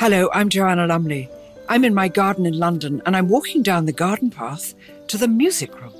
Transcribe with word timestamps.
Hello, 0.00 0.30
I'm 0.32 0.48
Joanna 0.48 0.86
Lumley. 0.86 1.28
I'm 1.68 1.84
in 1.84 1.92
my 1.92 2.08
garden 2.08 2.46
in 2.46 2.58
London 2.58 3.02
and 3.04 3.14
I'm 3.14 3.28
walking 3.28 3.62
down 3.62 3.84
the 3.84 3.92
garden 3.92 4.30
path 4.30 4.72
to 5.08 5.18
the 5.18 5.28
music 5.28 5.78
room. 5.78 5.92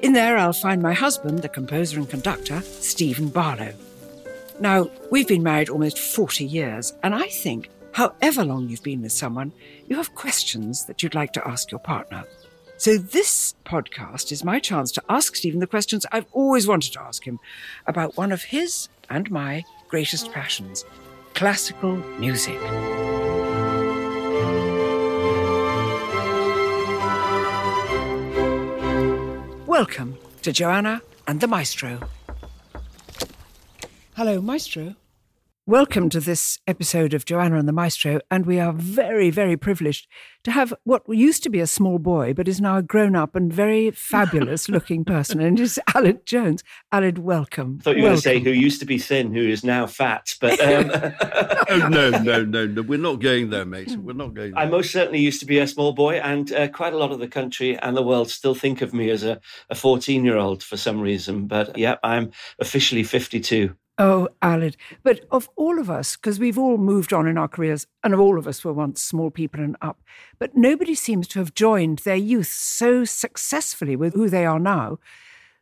In 0.00 0.14
there, 0.14 0.38
I'll 0.38 0.54
find 0.54 0.80
my 0.80 0.94
husband, 0.94 1.40
the 1.40 1.50
composer 1.50 1.98
and 1.98 2.08
conductor, 2.08 2.62
Stephen 2.62 3.28
Barlow. 3.28 3.74
Now, 4.60 4.88
we've 5.10 5.28
been 5.28 5.42
married 5.42 5.68
almost 5.68 5.98
40 5.98 6.42
years, 6.42 6.94
and 7.02 7.14
I 7.14 7.28
think, 7.28 7.68
however 7.92 8.46
long 8.46 8.70
you've 8.70 8.82
been 8.82 9.02
with 9.02 9.12
someone, 9.12 9.52
you 9.88 9.96
have 9.96 10.14
questions 10.14 10.86
that 10.86 11.02
you'd 11.02 11.14
like 11.14 11.34
to 11.34 11.46
ask 11.46 11.70
your 11.70 11.80
partner. 11.80 12.24
So, 12.78 12.96
this 12.96 13.56
podcast 13.66 14.32
is 14.32 14.42
my 14.42 14.58
chance 14.58 14.90
to 14.92 15.02
ask 15.10 15.36
Stephen 15.36 15.60
the 15.60 15.66
questions 15.66 16.06
I've 16.12 16.32
always 16.32 16.66
wanted 16.66 16.94
to 16.94 17.02
ask 17.02 17.26
him 17.26 17.40
about 17.86 18.16
one 18.16 18.32
of 18.32 18.44
his 18.44 18.88
and 19.10 19.30
my 19.30 19.64
greatest 19.86 20.32
passions 20.32 20.86
classical 21.34 21.94
music. 22.18 22.58
Welcome 29.78 30.18
to 30.42 30.50
Joanna 30.50 31.02
and 31.28 31.40
the 31.40 31.46
Maestro. 31.46 32.00
Hello, 34.16 34.40
Maestro. 34.40 34.96
Welcome 35.68 36.08
to 36.10 36.20
this 36.20 36.58
episode 36.66 37.12
of 37.12 37.26
Joanna 37.26 37.58
and 37.58 37.68
the 37.68 37.74
Maestro, 37.74 38.20
and 38.30 38.46
we 38.46 38.58
are 38.58 38.72
very, 38.72 39.28
very 39.28 39.54
privileged 39.58 40.06
to 40.44 40.50
have 40.50 40.72
what 40.84 41.02
used 41.06 41.42
to 41.42 41.50
be 41.50 41.60
a 41.60 41.66
small 41.66 41.98
boy, 41.98 42.32
but 42.32 42.48
is 42.48 42.58
now 42.58 42.78
a 42.78 42.82
grown 42.82 43.14
up 43.14 43.36
and 43.36 43.52
very 43.52 43.90
fabulous 43.94 44.70
looking 44.70 45.04
person, 45.04 45.42
and 45.42 45.60
it's 45.60 45.78
Aled 45.94 46.24
Jones. 46.24 46.64
Aled, 46.90 47.18
welcome. 47.18 47.80
I 47.80 47.82
thought 47.82 47.96
you 47.98 48.02
were 48.04 48.08
going 48.08 48.16
to 48.16 48.22
say 48.22 48.40
who 48.40 48.48
used 48.48 48.80
to 48.80 48.86
be 48.86 48.96
thin, 48.96 49.34
who 49.34 49.46
is 49.46 49.62
now 49.62 49.86
fat, 49.86 50.34
but. 50.40 50.58
Um... 50.58 50.90
oh, 51.68 51.88
no, 51.90 52.10
no, 52.12 52.44
no, 52.46 52.66
no. 52.66 52.80
We're 52.80 52.98
not 52.98 53.20
going 53.20 53.50
there, 53.50 53.66
mate. 53.66 53.94
We're 53.94 54.14
not 54.14 54.32
going 54.32 54.52
there. 54.52 54.62
I 54.62 54.70
most 54.70 54.90
certainly 54.90 55.20
used 55.20 55.40
to 55.40 55.46
be 55.46 55.58
a 55.58 55.66
small 55.66 55.92
boy, 55.92 56.14
and 56.14 56.50
uh, 56.50 56.68
quite 56.68 56.94
a 56.94 56.96
lot 56.96 57.12
of 57.12 57.18
the 57.18 57.28
country 57.28 57.78
and 57.78 57.94
the 57.94 58.02
world 58.02 58.30
still 58.30 58.54
think 58.54 58.80
of 58.80 58.94
me 58.94 59.10
as 59.10 59.22
a 59.22 59.38
14 59.74 60.24
year 60.24 60.38
old 60.38 60.62
for 60.62 60.78
some 60.78 60.98
reason. 60.98 61.46
But 61.46 61.76
yeah, 61.76 61.96
I'm 62.02 62.30
officially 62.58 63.02
52. 63.02 63.76
Oh, 64.00 64.28
Aled. 64.42 64.76
But 65.02 65.24
of 65.32 65.48
all 65.56 65.80
of 65.80 65.90
us, 65.90 66.16
because 66.16 66.38
we've 66.38 66.58
all 66.58 66.78
moved 66.78 67.12
on 67.12 67.26
in 67.26 67.36
our 67.36 67.48
careers, 67.48 67.86
and 68.04 68.14
all 68.14 68.38
of 68.38 68.46
us 68.46 68.64
were 68.64 68.72
once 68.72 69.02
small 69.02 69.30
people 69.30 69.60
and 69.60 69.76
up, 69.82 70.00
but 70.38 70.56
nobody 70.56 70.94
seems 70.94 71.26
to 71.28 71.40
have 71.40 71.52
joined 71.54 72.00
their 72.00 72.14
youth 72.16 72.46
so 72.46 73.04
successfully 73.04 73.96
with 73.96 74.14
who 74.14 74.28
they 74.28 74.46
are 74.46 74.60
now 74.60 74.98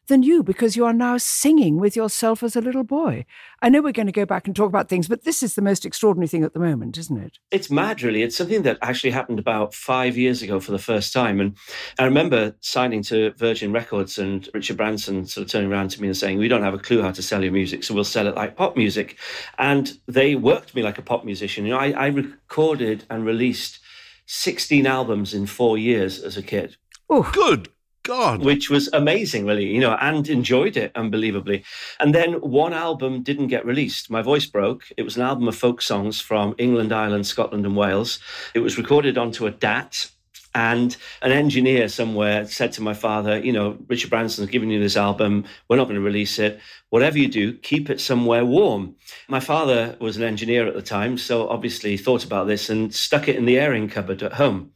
than 0.07 0.23
you 0.23 0.43
because 0.43 0.77
you 0.77 0.85
are 0.85 0.93
now 0.93 1.17
singing 1.17 1.79
with 1.79 1.97
yourself 1.97 2.43
as 2.43 2.57
a 2.57 2.61
little 2.61 2.85
boy. 2.85 3.25
I 3.63 3.69
know 3.69 3.83
we're 3.83 3.93
going 3.93 4.07
to 4.07 4.13
go 4.13 4.27
back 4.27 4.47
and 4.47 4.55
talk 4.55 4.69
about 4.69 4.89
things, 4.89 5.09
but 5.09 5.25
this 5.25 5.43
is 5.43 5.55
the 5.55 5.63
most 5.63 5.85
extraordinary 5.85 6.29
thing 6.29 6.45
at 6.45 6.53
the 6.53 6.61
moment, 6.61 6.99
isn't 6.99 7.17
it? 7.17 7.39
It's 7.51 7.71
mad, 7.71 8.03
really. 8.03 8.23
It's 8.23 8.37
something 8.37 8.63
that 8.63 8.79
actually 8.83 9.11
happened 9.11 9.39
about 9.39 9.75
five 9.75 10.17
years 10.17 10.43
ago 10.43 10.61
for 10.61 10.73
the 10.73 10.79
first 10.79 11.13
time. 11.13 11.41
And 11.41 11.57
I 11.99 12.05
remember 12.05 12.55
signing 12.61 13.03
to 13.05 13.33
Virgin 13.33 13.73
Records 13.73 14.19
and 14.19 14.49
Richard 14.55 14.77
Branson 14.77 15.27
sort 15.27 15.45
of 15.47 15.51
turning 15.51 15.73
around 15.73 15.91
to 15.91 16.01
me 16.01 16.09
and 16.09 16.17
saying, 16.17 16.39
We 16.39 16.49
don't 16.49 16.63
have 16.63 16.75
a 16.75 16.79
clue 16.79 17.03
how 17.03 17.13
to 17.13 17.23
sell 17.23 17.43
your 17.43 17.53
music, 17.53 17.85
so 17.85 17.95
we'll 17.95 18.05
sell 18.05 18.27
it 18.27 18.37
like 18.37 18.57
pop 18.57 18.77
music. 18.77 19.19
And 19.59 19.99
they 20.07 20.35
worked 20.35 20.75
me 20.75 20.83
like 20.83 20.99
a 20.99 21.03
pop 21.03 21.25
musician. 21.25 21.65
You 21.65 21.73
know, 21.73 21.79
I, 21.79 21.91
I 21.91 22.07
recorded 22.09 23.05
and 23.11 23.25
released 23.25 23.81
16 24.27 24.87
albums 24.87 25.35
in 25.35 25.47
four 25.47 25.79
years 25.79 26.23
as 26.23 26.37
a 26.37 26.43
kid. 26.43 26.77
Oh, 27.09 27.31
good 27.33 27.69
God. 28.07 28.45
Which 28.45 28.71
was 28.71 28.89
amazing, 28.93 29.47
really, 29.47 29.67
you 29.67 29.81
know, 29.81 29.97
and 30.01 30.29
enjoyed 30.29 30.77
it 30.77 30.93
unbelievably. 30.95 31.65
And 32.01 32.15
then 32.15 32.35
one 32.35 32.73
album 32.73 33.23
didn't 33.23 33.49
get 33.49 33.67
released. 33.67 34.11
My 34.11 34.23
voice 34.23 34.47
broke. 34.47 34.85
It 34.97 35.03
was 35.03 35.17
an 35.17 35.23
album 35.23 35.49
of 35.49 35.57
folk 35.57 35.83
songs 35.83 36.21
from 36.21 36.55
England, 36.57 36.93
Ireland, 36.93 37.27
Scotland, 37.27 37.67
and 37.67 37.77
Wales. 37.77 38.21
It 38.55 38.61
was 38.61 38.79
recorded 38.79 39.19
onto 39.19 39.47
a 39.47 39.51
DAT. 39.51 40.11
And 40.55 40.97
an 41.21 41.33
engineer 41.33 41.87
somewhere 41.87 42.47
said 42.47 42.73
to 42.73 42.83
my 42.83 42.95
father, 42.95 43.39
you 43.39 43.53
know, 43.53 43.77
Richard 43.89 44.09
Branson's 44.09 44.49
giving 44.49 44.71
you 44.71 44.81
this 44.81 44.97
album. 44.97 45.45
We're 45.69 45.77
not 45.77 45.85
going 45.85 45.97
to 45.97 46.01
release 46.01 46.39
it. 46.39 46.61
Whatever 46.89 47.19
you 47.19 47.29
do, 47.29 47.53
keep 47.53 47.91
it 47.91 48.01
somewhere 48.01 48.43
warm. 48.43 48.97
My 49.29 49.41
father 49.41 49.99
was 50.01 50.17
an 50.17 50.23
engineer 50.23 50.67
at 50.67 50.73
the 50.73 50.81
time, 50.81 51.19
so 51.19 51.47
obviously 51.47 51.99
thought 51.99 52.25
about 52.25 52.47
this 52.47 52.71
and 52.71 52.95
stuck 52.95 53.29
it 53.29 53.37
in 53.37 53.45
the 53.45 53.59
airing 53.59 53.91
cupboard 53.91 54.23
at 54.23 54.33
home. 54.33 54.73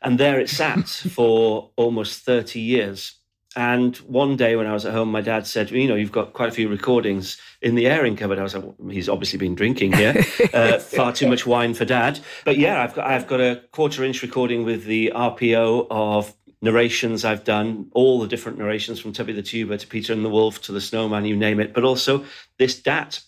And 0.00 0.18
there 0.18 0.38
it 0.40 0.48
sat 0.48 0.88
for 0.88 1.70
almost 1.76 2.24
30 2.24 2.60
years. 2.60 3.14
And 3.56 3.96
one 3.96 4.36
day 4.36 4.54
when 4.54 4.66
I 4.66 4.72
was 4.72 4.84
at 4.84 4.92
home, 4.92 5.10
my 5.10 5.20
dad 5.20 5.46
said, 5.46 5.70
You 5.70 5.88
know, 5.88 5.96
you've 5.96 6.12
got 6.12 6.32
quite 6.32 6.48
a 6.48 6.52
few 6.52 6.68
recordings 6.68 7.40
in 7.60 7.74
the 7.74 7.86
airing 7.86 8.14
cupboard. 8.14 8.38
I 8.38 8.42
was 8.42 8.54
like, 8.54 8.64
well, 8.64 8.90
He's 8.90 9.08
obviously 9.08 9.38
been 9.38 9.54
drinking 9.54 9.94
here. 9.94 10.24
Uh, 10.54 10.78
far 10.78 11.12
too 11.12 11.28
much 11.28 11.46
wine 11.46 11.74
for 11.74 11.84
dad. 11.84 12.18
But 12.44 12.56
yeah, 12.56 12.82
I've 12.82 12.94
got, 12.94 13.06
I've 13.06 13.26
got 13.26 13.40
a 13.40 13.62
quarter 13.70 14.02
inch 14.02 14.22
recording 14.22 14.64
with 14.64 14.84
the 14.84 15.12
RPO 15.14 15.88
of 15.90 16.34
narrations 16.62 17.24
I've 17.24 17.44
done, 17.44 17.90
all 17.92 18.20
the 18.20 18.26
different 18.26 18.58
narrations 18.58 18.98
from 18.98 19.12
Tubby 19.12 19.32
the 19.32 19.42
Tuba 19.42 19.78
to 19.78 19.86
Peter 19.86 20.12
and 20.12 20.24
the 20.24 20.28
Wolf 20.28 20.62
to 20.62 20.72
the 20.72 20.80
Snowman, 20.80 21.24
you 21.24 21.36
name 21.36 21.60
it, 21.60 21.72
but 21.72 21.84
also 21.84 22.24
this 22.58 22.80
DAT. 22.80 23.20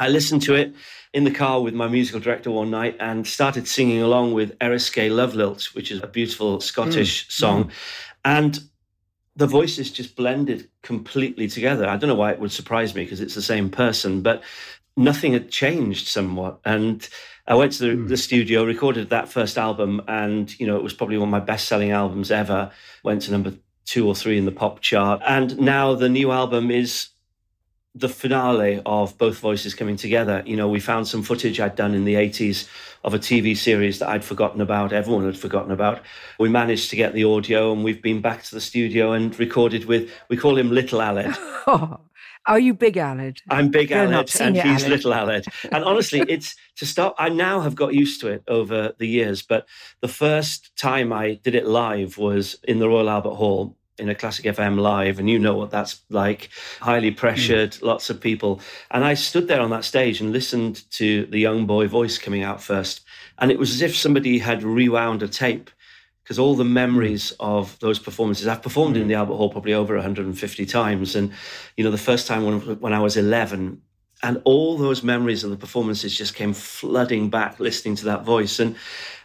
I 0.00 0.08
listened 0.08 0.42
to 0.42 0.54
it 0.54 0.74
in 1.12 1.24
the 1.24 1.30
car 1.30 1.60
with 1.60 1.74
my 1.74 1.86
musical 1.86 2.20
director 2.20 2.50
one 2.50 2.70
night 2.70 2.96
and 3.00 3.26
started 3.26 3.68
singing 3.68 4.00
along 4.00 4.32
with 4.32 4.58
Eriskay 4.58 5.14
Love 5.14 5.34
Lilt, 5.34 5.74
which 5.74 5.90
is 5.92 6.02
a 6.02 6.06
beautiful 6.06 6.60
Scottish 6.60 7.28
mm. 7.28 7.30
song. 7.30 7.64
Mm. 7.64 7.70
And 8.24 8.58
the 9.36 9.46
voices 9.46 9.92
just 9.92 10.16
blended 10.16 10.68
completely 10.82 11.48
together. 11.48 11.86
I 11.86 11.98
don't 11.98 12.08
know 12.08 12.14
why 12.14 12.32
it 12.32 12.40
would 12.40 12.50
surprise 12.50 12.94
me 12.94 13.04
because 13.04 13.20
it's 13.20 13.34
the 13.34 13.42
same 13.42 13.68
person, 13.68 14.22
but 14.22 14.42
nothing 14.96 15.34
had 15.34 15.50
changed 15.50 16.08
somewhat. 16.08 16.60
And 16.64 17.06
I 17.46 17.54
went 17.54 17.72
to 17.72 17.82
the, 17.82 18.02
mm. 18.02 18.08
the, 18.08 18.16
studio, 18.16 18.64
recorded 18.64 19.10
that 19.10 19.28
first 19.28 19.58
album, 19.58 20.02
and 20.08 20.58
you 20.58 20.66
know 20.66 20.76
it 20.76 20.82
was 20.82 20.94
probably 20.94 21.18
one 21.18 21.28
of 21.28 21.32
my 21.32 21.40
best-selling 21.40 21.90
albums 21.90 22.30
ever. 22.30 22.70
Went 23.04 23.22
to 23.22 23.32
number 23.32 23.52
two 23.84 24.06
or 24.06 24.14
three 24.14 24.38
in 24.38 24.46
the 24.46 24.52
pop 24.52 24.80
chart, 24.80 25.20
and 25.26 25.58
now 25.58 25.94
the 25.94 26.08
new 26.08 26.30
album 26.30 26.70
is 26.70 27.08
the 27.94 28.08
finale 28.08 28.80
of 28.86 29.18
both 29.18 29.38
voices 29.38 29.74
coming 29.74 29.96
together. 29.96 30.42
You 30.46 30.56
know, 30.56 30.68
we 30.68 30.78
found 30.78 31.08
some 31.08 31.22
footage 31.22 31.58
I'd 31.58 31.74
done 31.74 31.94
in 31.94 32.04
the 32.04 32.14
80s 32.14 32.68
of 33.02 33.14
a 33.14 33.18
TV 33.18 33.56
series 33.56 33.98
that 33.98 34.08
I'd 34.08 34.24
forgotten 34.24 34.60
about, 34.60 34.92
everyone 34.92 35.24
had 35.24 35.38
forgotten 35.38 35.72
about. 35.72 36.00
We 36.38 36.48
managed 36.48 36.90
to 36.90 36.96
get 36.96 37.14
the 37.14 37.24
audio 37.24 37.72
and 37.72 37.82
we've 37.82 38.02
been 38.02 38.20
back 38.20 38.44
to 38.44 38.54
the 38.54 38.60
studio 38.60 39.12
and 39.12 39.36
recorded 39.38 39.86
with, 39.86 40.10
we 40.28 40.36
call 40.36 40.56
him 40.56 40.70
Little 40.70 41.00
Aled. 41.00 41.36
Are 42.46 42.58
you 42.58 42.74
Big 42.74 42.94
Aled? 42.94 43.38
I'm 43.50 43.70
Big 43.70 43.90
Aled 43.90 44.40
and 44.40 44.56
he's 44.56 44.84
Aled. 44.84 44.88
Little 44.88 45.12
Aled. 45.12 45.48
And 45.72 45.82
honestly, 45.82 46.20
it's 46.28 46.54
to 46.76 46.86
start, 46.86 47.14
I 47.18 47.28
now 47.28 47.60
have 47.60 47.74
got 47.74 47.92
used 47.92 48.20
to 48.20 48.28
it 48.28 48.44
over 48.46 48.92
the 48.98 49.08
years, 49.08 49.42
but 49.42 49.66
the 50.00 50.08
first 50.08 50.76
time 50.76 51.12
I 51.12 51.40
did 51.42 51.54
it 51.54 51.66
live 51.66 52.18
was 52.18 52.56
in 52.64 52.78
the 52.78 52.88
Royal 52.88 53.10
Albert 53.10 53.34
Hall 53.34 53.76
in 54.00 54.08
a 54.08 54.14
classic 54.14 54.46
FM 54.46 54.78
live, 54.78 55.18
and 55.18 55.28
you 55.28 55.38
know 55.38 55.54
what 55.54 55.70
that's 55.70 56.00
like 56.10 56.50
highly 56.80 57.10
pressured, 57.10 57.72
mm. 57.72 57.82
lots 57.82 58.10
of 58.10 58.20
people. 58.20 58.60
And 58.90 59.04
I 59.04 59.14
stood 59.14 59.48
there 59.48 59.60
on 59.60 59.70
that 59.70 59.84
stage 59.84 60.20
and 60.20 60.32
listened 60.32 60.90
to 60.92 61.26
the 61.26 61.38
young 61.38 61.66
boy 61.66 61.86
voice 61.86 62.18
coming 62.18 62.42
out 62.42 62.62
first. 62.62 63.02
And 63.38 63.50
it 63.50 63.58
was 63.58 63.70
as 63.72 63.82
if 63.82 63.96
somebody 63.96 64.38
had 64.38 64.62
rewound 64.62 65.22
a 65.22 65.28
tape 65.28 65.70
because 66.22 66.38
all 66.38 66.54
the 66.54 66.64
memories 66.64 67.32
of 67.40 67.78
those 67.80 67.98
performances, 67.98 68.46
I've 68.46 68.62
performed 68.62 68.96
in 68.96 69.08
the 69.08 69.14
Albert 69.14 69.34
Hall 69.34 69.50
probably 69.50 69.74
over 69.74 69.96
150 69.96 70.66
times. 70.66 71.16
And, 71.16 71.32
you 71.76 71.82
know, 71.82 71.90
the 71.90 71.98
first 71.98 72.28
time 72.28 72.44
when, 72.44 72.78
when 72.78 72.92
I 72.92 73.00
was 73.00 73.16
11, 73.16 73.82
and 74.22 74.40
all 74.44 74.76
those 74.76 75.02
memories 75.02 75.44
of 75.44 75.50
the 75.50 75.56
performances 75.56 76.16
just 76.16 76.34
came 76.34 76.52
flooding 76.52 77.30
back 77.30 77.58
listening 77.58 77.96
to 77.96 78.04
that 78.04 78.24
voice. 78.24 78.60
And, 78.60 78.76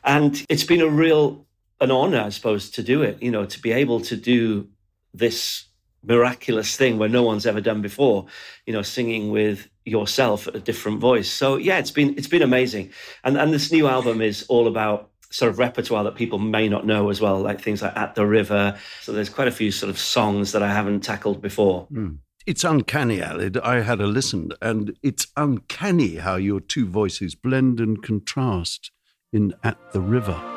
and 0.03 0.43
it's 0.49 0.63
been 0.63 0.81
a 0.81 0.87
real 0.87 1.45
an 1.81 1.91
honor, 1.91 2.21
I 2.21 2.29
suppose, 2.29 2.69
to 2.71 2.83
do 2.83 3.01
it. 3.01 3.21
You 3.21 3.31
know, 3.31 3.45
to 3.45 3.61
be 3.61 3.71
able 3.71 4.01
to 4.01 4.15
do 4.15 4.67
this 5.13 5.65
miraculous 6.03 6.77
thing 6.77 6.99
where 6.99 7.09
no 7.09 7.23
one's 7.23 7.45
ever 7.45 7.61
done 7.61 7.81
before. 7.81 8.25
You 8.65 8.73
know, 8.73 8.81
singing 8.81 9.31
with 9.31 9.67
yourself 9.85 10.47
a 10.47 10.59
different 10.59 10.99
voice. 10.99 11.29
So 11.29 11.57
yeah, 11.57 11.77
it's 11.77 11.91
been 11.91 12.17
it's 12.17 12.27
been 12.27 12.41
amazing. 12.41 12.91
And 13.23 13.37
and 13.37 13.53
this 13.53 13.71
new 13.71 13.87
album 13.87 14.21
is 14.21 14.45
all 14.49 14.67
about 14.67 15.11
sort 15.31 15.51
of 15.51 15.59
repertoire 15.59 16.03
that 16.03 16.15
people 16.15 16.39
may 16.39 16.69
not 16.69 16.85
know 16.85 17.09
as 17.09 17.19
well, 17.19 17.41
like 17.41 17.59
things 17.59 17.81
like 17.81 17.95
At 17.95 18.15
the 18.15 18.25
River. 18.25 18.77
So 19.01 19.11
there's 19.11 19.29
quite 19.29 19.47
a 19.47 19.51
few 19.51 19.71
sort 19.71 19.89
of 19.89 19.99
songs 19.99 20.53
that 20.53 20.63
I 20.63 20.71
haven't 20.71 21.01
tackled 21.01 21.41
before. 21.41 21.87
Mm. 21.91 22.19
It's 22.45 22.63
uncanny, 22.63 23.19
Aled. 23.21 23.59
I 23.63 23.81
had 23.81 23.99
a 23.99 24.05
listen, 24.05 24.51
and 24.61 24.95
it's 25.01 25.27
uncanny 25.35 26.17
how 26.17 26.35
your 26.35 26.59
two 26.59 26.85
voices 26.85 27.33
blend 27.33 27.79
and 27.79 28.03
contrast 28.03 28.91
in 29.33 29.55
At 29.63 29.93
the 29.93 30.01
River. 30.01 30.54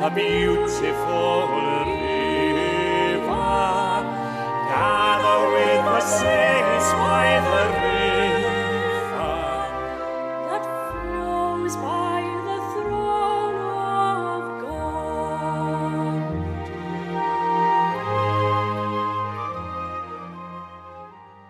The 0.00 0.10
beautiful 0.10 1.48
river. 1.52 2.18
Gather 4.70 5.40
with 5.52 5.82
the 5.84 6.00
saints 6.00 6.88
by 6.92 7.26
the 7.44 7.62
river. 7.74 7.87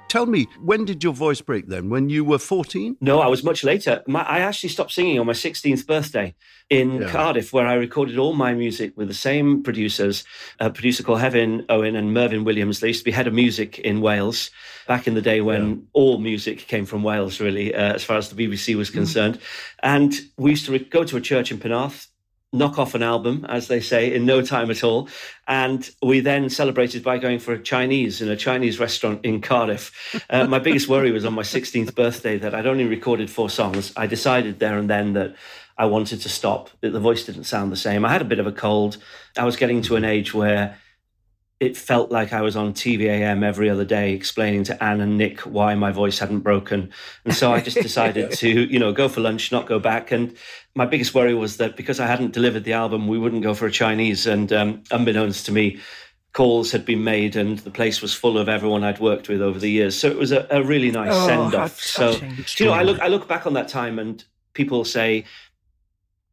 Tell 0.08 0.26
me, 0.26 0.48
when 0.62 0.84
did 0.86 1.04
your 1.04 1.12
voice 1.12 1.40
break 1.40 1.68
then? 1.68 1.90
When 1.90 2.08
you 2.08 2.24
were 2.24 2.38
14? 2.38 2.96
No, 3.00 3.20
I 3.20 3.26
was 3.26 3.44
much 3.44 3.62
later. 3.62 4.02
My, 4.06 4.22
I 4.22 4.38
actually 4.38 4.70
stopped 4.70 4.92
singing 4.92 5.18
on 5.18 5.26
my 5.26 5.32
16th 5.34 5.86
birthday 5.86 6.34
in 6.70 7.02
Yeah. 7.02 7.10
Cardiff, 7.10 7.52
where 7.52 7.66
I 7.66 7.74
recorded 7.74 8.18
all 8.18 8.32
my 8.34 8.54
music 8.54 8.94
with 8.96 9.08
the 9.08 9.14
same 9.14 9.62
producers, 9.62 10.24
a 10.60 10.70
producer 10.70 11.02
called 11.02 11.20
Hefin 11.20 11.64
Owen 11.68 11.94
and 11.94 12.14
Mervyn 12.14 12.44
Williams. 12.44 12.80
They 12.80 12.88
used 12.88 13.00
to 13.00 13.04
be 13.04 13.10
head 13.10 13.26
of 13.26 13.34
music 13.34 13.78
in 13.80 14.00
Wales 14.00 14.50
back 14.86 15.06
in 15.06 15.14
the 15.14 15.22
day 15.22 15.40
when 15.42 15.86
all 15.92 16.18
music 16.18 16.66
came 16.68 16.86
from 16.86 17.02
Wales, 17.02 17.40
really, 17.40 17.74
uh, 17.74 17.92
as 17.94 18.02
far 18.02 18.16
as 18.16 18.30
the 18.30 18.46
BBC 18.46 18.74
was 18.76 18.88
concerned. 18.90 19.38
And 19.82 20.14
we 20.38 20.50
used 20.50 20.64
to 20.66 20.72
re- 20.72 20.78
go 20.78 21.04
to 21.04 21.16
a 21.16 21.20
church 21.20 21.50
in 21.52 21.58
Penarth, 21.58 22.06
knock 22.52 22.78
off 22.78 22.94
an 22.94 23.02
album, 23.02 23.44
as 23.48 23.68
they 23.68 23.80
say, 23.80 24.14
in 24.14 24.24
no 24.24 24.40
time 24.40 24.70
at 24.70 24.82
all. 24.82 25.08
And 25.46 25.88
we 26.02 26.20
then 26.20 26.48
celebrated 26.48 27.02
by 27.02 27.18
going 27.18 27.38
for 27.38 27.52
a 27.52 27.62
Chinese 27.62 28.22
in 28.22 28.28
a 28.28 28.36
Chinese 28.36 28.80
restaurant 28.80 29.24
in 29.24 29.40
Cardiff. 29.40 29.92
Uh, 30.30 30.46
my 30.46 30.58
biggest 30.58 30.88
worry 30.88 31.10
was 31.10 31.24
on 31.24 31.34
my 31.34 31.42
16th 31.42 31.94
birthday 31.94 32.38
that 32.38 32.54
I'd 32.54 32.66
only 32.66 32.84
recorded 32.84 33.30
four 33.30 33.50
songs. 33.50 33.92
I 33.96 34.06
decided 34.06 34.58
there 34.60 34.78
and 34.78 34.88
then 34.88 35.12
that 35.12 35.36
I 35.76 35.84
wanted 35.84 36.22
to 36.22 36.28
stop, 36.28 36.70
that 36.80 36.90
the 36.90 37.00
voice 37.00 37.24
didn't 37.24 37.44
sound 37.44 37.70
the 37.70 37.76
same. 37.76 38.04
I 38.04 38.12
had 38.12 38.22
a 38.22 38.26
bit 38.26 38.38
of 38.38 38.46
a 38.46 38.52
cold. 38.52 38.96
I 39.36 39.44
was 39.44 39.56
getting 39.56 39.82
to 39.82 39.96
an 39.96 40.04
age 40.04 40.32
where 40.32 40.78
it 41.60 41.76
felt 41.76 42.12
like 42.12 42.32
I 42.32 42.40
was 42.42 42.54
on 42.54 42.72
TVAM 42.72 43.42
every 43.42 43.68
other 43.68 43.84
day 43.84 44.12
explaining 44.12 44.62
to 44.64 44.82
Anne 44.82 45.00
and 45.00 45.18
Nick 45.18 45.40
why 45.40 45.74
my 45.74 45.90
voice 45.90 46.18
hadn't 46.20 46.40
broken. 46.40 46.90
And 47.24 47.34
so 47.34 47.52
I 47.52 47.60
just 47.60 47.78
decided 47.78 48.30
to, 48.38 48.48
you 48.48 48.78
know, 48.78 48.92
go 48.92 49.08
for 49.08 49.20
lunch, 49.20 49.50
not 49.50 49.66
go 49.66 49.80
back. 49.80 50.12
And 50.12 50.36
my 50.76 50.86
biggest 50.86 51.14
worry 51.14 51.34
was 51.34 51.56
that 51.56 51.76
because 51.76 51.98
I 51.98 52.06
hadn't 52.06 52.32
delivered 52.32 52.62
the 52.62 52.74
album, 52.74 53.08
we 53.08 53.18
wouldn't 53.18 53.42
go 53.42 53.54
for 53.54 53.66
a 53.66 53.72
Chinese. 53.72 54.24
And 54.24 54.52
um, 54.52 54.84
unbeknownst 54.92 55.46
to 55.46 55.52
me, 55.52 55.80
calls 56.32 56.70
had 56.70 56.84
been 56.84 57.02
made 57.02 57.34
and 57.34 57.58
the 57.60 57.70
place 57.72 58.00
was 58.00 58.14
full 58.14 58.38
of 58.38 58.48
everyone 58.48 58.84
I'd 58.84 59.00
worked 59.00 59.28
with 59.28 59.42
over 59.42 59.58
the 59.58 59.70
years. 59.70 59.98
So 59.98 60.08
it 60.08 60.16
was 60.16 60.30
a, 60.30 60.46
a 60.50 60.62
really 60.62 60.92
nice 60.92 61.10
Oh, 61.12 61.26
send 61.26 61.54
off. 61.56 61.80
So, 61.80 62.12
you 62.58 62.66
know, 62.66 62.72
I 62.72 62.84
look, 62.84 63.00
I 63.00 63.08
look 63.08 63.26
back 63.26 63.46
on 63.46 63.54
that 63.54 63.66
time 63.66 63.98
and 63.98 64.22
people 64.52 64.84
say, 64.84 65.24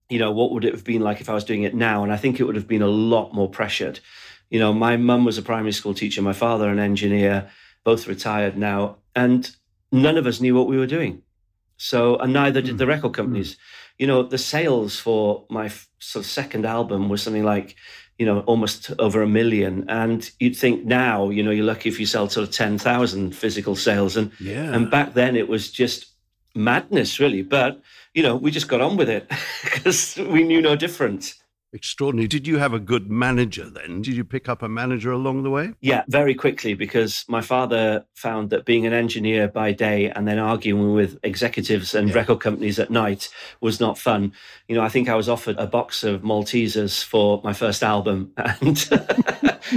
you 0.07 0.19
know, 0.19 0.31
what 0.31 0.51
would 0.51 0.65
it 0.65 0.73
have 0.73 0.83
been 0.83 1.01
like 1.01 1.19
if 1.19 1.29
I 1.29 1.33
was 1.33 1.43
doing 1.43 1.63
it 1.63 1.73
now? 1.73 2.03
And 2.03 2.13
I 2.13 2.17
think 2.17 2.39
it 2.39 2.43
would 2.43 2.55
have 2.55 2.67
been 2.67 2.83
a 2.83 2.87
lot 2.87 3.33
more 3.33 3.49
pressured. 3.49 3.99
You 4.49 4.59
know, 4.59 4.73
my 4.73 4.97
mum 4.97 5.25
was 5.25 5.37
a 5.37 5.41
primary 5.41 5.71
school 5.71 5.93
teacher, 5.93 6.21
my 6.21 6.33
father 6.33 6.69
an 6.69 6.79
engineer, 6.79 7.49
both 7.83 8.07
retired 8.07 8.57
now, 8.57 8.97
and 9.15 9.49
none 9.91 10.17
of 10.17 10.27
us 10.27 10.41
knew 10.41 10.55
what 10.55 10.67
we 10.67 10.77
were 10.77 10.87
doing. 10.87 11.21
So, 11.77 12.17
and 12.17 12.33
neither 12.33 12.61
did 12.61 12.77
the 12.77 12.85
hmm. 12.85 12.89
record 12.89 13.09
hmm. 13.09 13.13
companies. 13.13 13.57
You 13.97 14.07
know, 14.07 14.23
the 14.23 14.37
sales 14.37 14.99
for 14.99 15.45
my 15.49 15.69
sort 15.99 16.25
of 16.25 16.31
second 16.31 16.65
album 16.65 17.09
was 17.09 17.21
something 17.21 17.43
like, 17.43 17.75
you 18.17 18.25
know, 18.25 18.41
almost 18.41 18.91
over 18.99 19.21
a 19.21 19.27
million. 19.27 19.85
And 19.89 20.29
you'd 20.39 20.55
think 20.55 20.85
now, 20.85 21.29
you 21.29 21.43
know, 21.43 21.51
you're 21.51 21.65
lucky 21.65 21.89
if 21.89 21.99
you 21.99 22.05
sell 22.05 22.29
sort 22.29 22.47
of 22.47 22.53
10,000 22.53 23.35
physical 23.35 23.75
sales. 23.75 24.15
And, 24.17 24.31
Yeah. 24.39 24.73
and 24.73 24.89
back 24.89 25.13
then 25.13 25.35
it 25.35 25.47
was 25.47 25.71
just 25.71 26.07
madness, 26.53 27.19
really. 27.19 27.41
But, 27.41 27.81
you 28.13 28.23
know, 28.23 28.35
we 28.35 28.51
just 28.51 28.67
got 28.67 28.81
on 28.81 28.97
with 28.97 29.09
it 29.09 29.29
because 29.63 30.17
we 30.17 30.43
knew 30.43 30.61
no 30.61 30.75
different. 30.75 31.35
Extraordinary. 31.75 32.27
Did 32.29 32.47
you 32.47 32.57
have 32.57 32.73
a 32.73 32.79
good 32.79 33.11
manager 33.11 33.69
then? 33.69 34.01
Did 34.01 34.15
you 34.15 34.23
pick 34.23 34.47
up 34.47 34.63
a 34.63 34.69
manager 34.69 35.11
along 35.11 35.43
the 35.43 35.49
way? 35.49 35.73
Yeah, 35.81 36.03
very 36.07 36.33
quickly 36.33 36.73
because 36.73 37.25
my 37.27 37.41
father 37.41 38.05
found 38.15 38.49
that 38.51 38.63
being 38.63 38.85
an 38.85 38.93
engineer 38.93 39.49
by 39.49 39.73
day 39.73 40.09
and 40.09 40.25
then 40.25 40.39
arguing 40.39 40.93
with 40.93 41.19
executives 41.23 41.93
and 41.93 42.07
Yeah. 42.07 42.15
record 42.15 42.39
companies 42.39 42.79
at 42.79 42.91
night 42.91 43.27
was 43.59 43.81
not 43.81 43.97
fun. 43.97 44.31
You 44.69 44.75
know, 44.75 44.81
I 44.83 44.87
think 44.89 45.09
I 45.09 45.15
was 45.15 45.27
offered 45.27 45.57
a 45.59 45.67
box 45.67 46.05
of 46.05 46.21
Maltesers 46.21 47.03
for 47.03 47.41
my 47.43 47.51
first 47.51 47.83
album, 47.83 48.31
and 48.37 48.89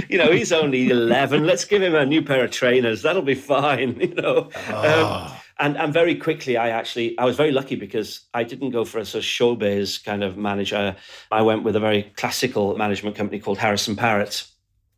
you 0.07 0.17
know, 0.17 0.31
he's 0.31 0.53
only 0.53 0.89
eleven. 0.89 1.45
Let's 1.45 1.65
give 1.65 1.81
him 1.81 1.95
a 1.95 2.05
new 2.05 2.21
pair 2.21 2.45
of 2.45 2.51
trainers. 2.51 3.01
That'll 3.01 3.21
be 3.21 3.35
fine. 3.35 3.99
You 3.99 4.15
know. 4.15 4.49
Um, 4.73 5.31
and 5.59 5.77
and 5.77 5.93
very 5.93 6.15
quickly, 6.15 6.57
I 6.57 6.69
actually 6.69 7.17
I 7.17 7.25
was 7.25 7.35
very 7.35 7.51
lucky 7.51 7.75
because 7.75 8.21
I 8.33 8.43
didn't 8.43 8.71
go 8.71 8.85
for 8.85 8.99
a 8.99 9.05
sort 9.05 9.23
of 9.23 9.27
showbiz 9.27 10.03
kind 10.03 10.23
of 10.23 10.37
manager. 10.37 10.95
I 11.31 11.41
went 11.41 11.63
with 11.63 11.75
a 11.75 11.79
very 11.79 12.03
classical 12.15 12.75
management 12.77 13.15
company 13.15 13.39
called 13.39 13.57
Harrison 13.57 13.95
Parrott, 13.95 14.47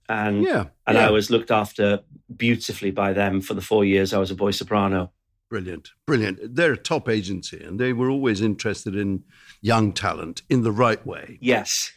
and 0.07 0.43
Yeah. 0.43 0.65
and 0.87 0.97
yeah. 0.97 1.07
I 1.07 1.11
was 1.11 1.29
looked 1.29 1.51
after 1.51 1.99
beautifully 2.35 2.91
by 2.91 3.13
them 3.13 3.41
for 3.41 3.53
the 3.53 3.61
four 3.61 3.83
years 3.83 4.13
I 4.13 4.17
was 4.19 4.31
a 4.31 4.35
boy 4.35 4.51
soprano. 4.51 5.11
Brilliant, 5.49 5.89
brilliant. 6.05 6.55
They're 6.55 6.73
a 6.73 6.77
top 6.77 7.09
agency 7.09 7.61
and 7.61 7.77
they 7.77 7.91
were 7.91 8.09
always 8.09 8.39
interested 8.39 8.95
in 8.95 9.23
young 9.61 9.91
talent 9.91 10.43
in 10.49 10.61
the 10.63 10.71
right 10.71 11.05
way. 11.05 11.37
Yes. 11.41 11.91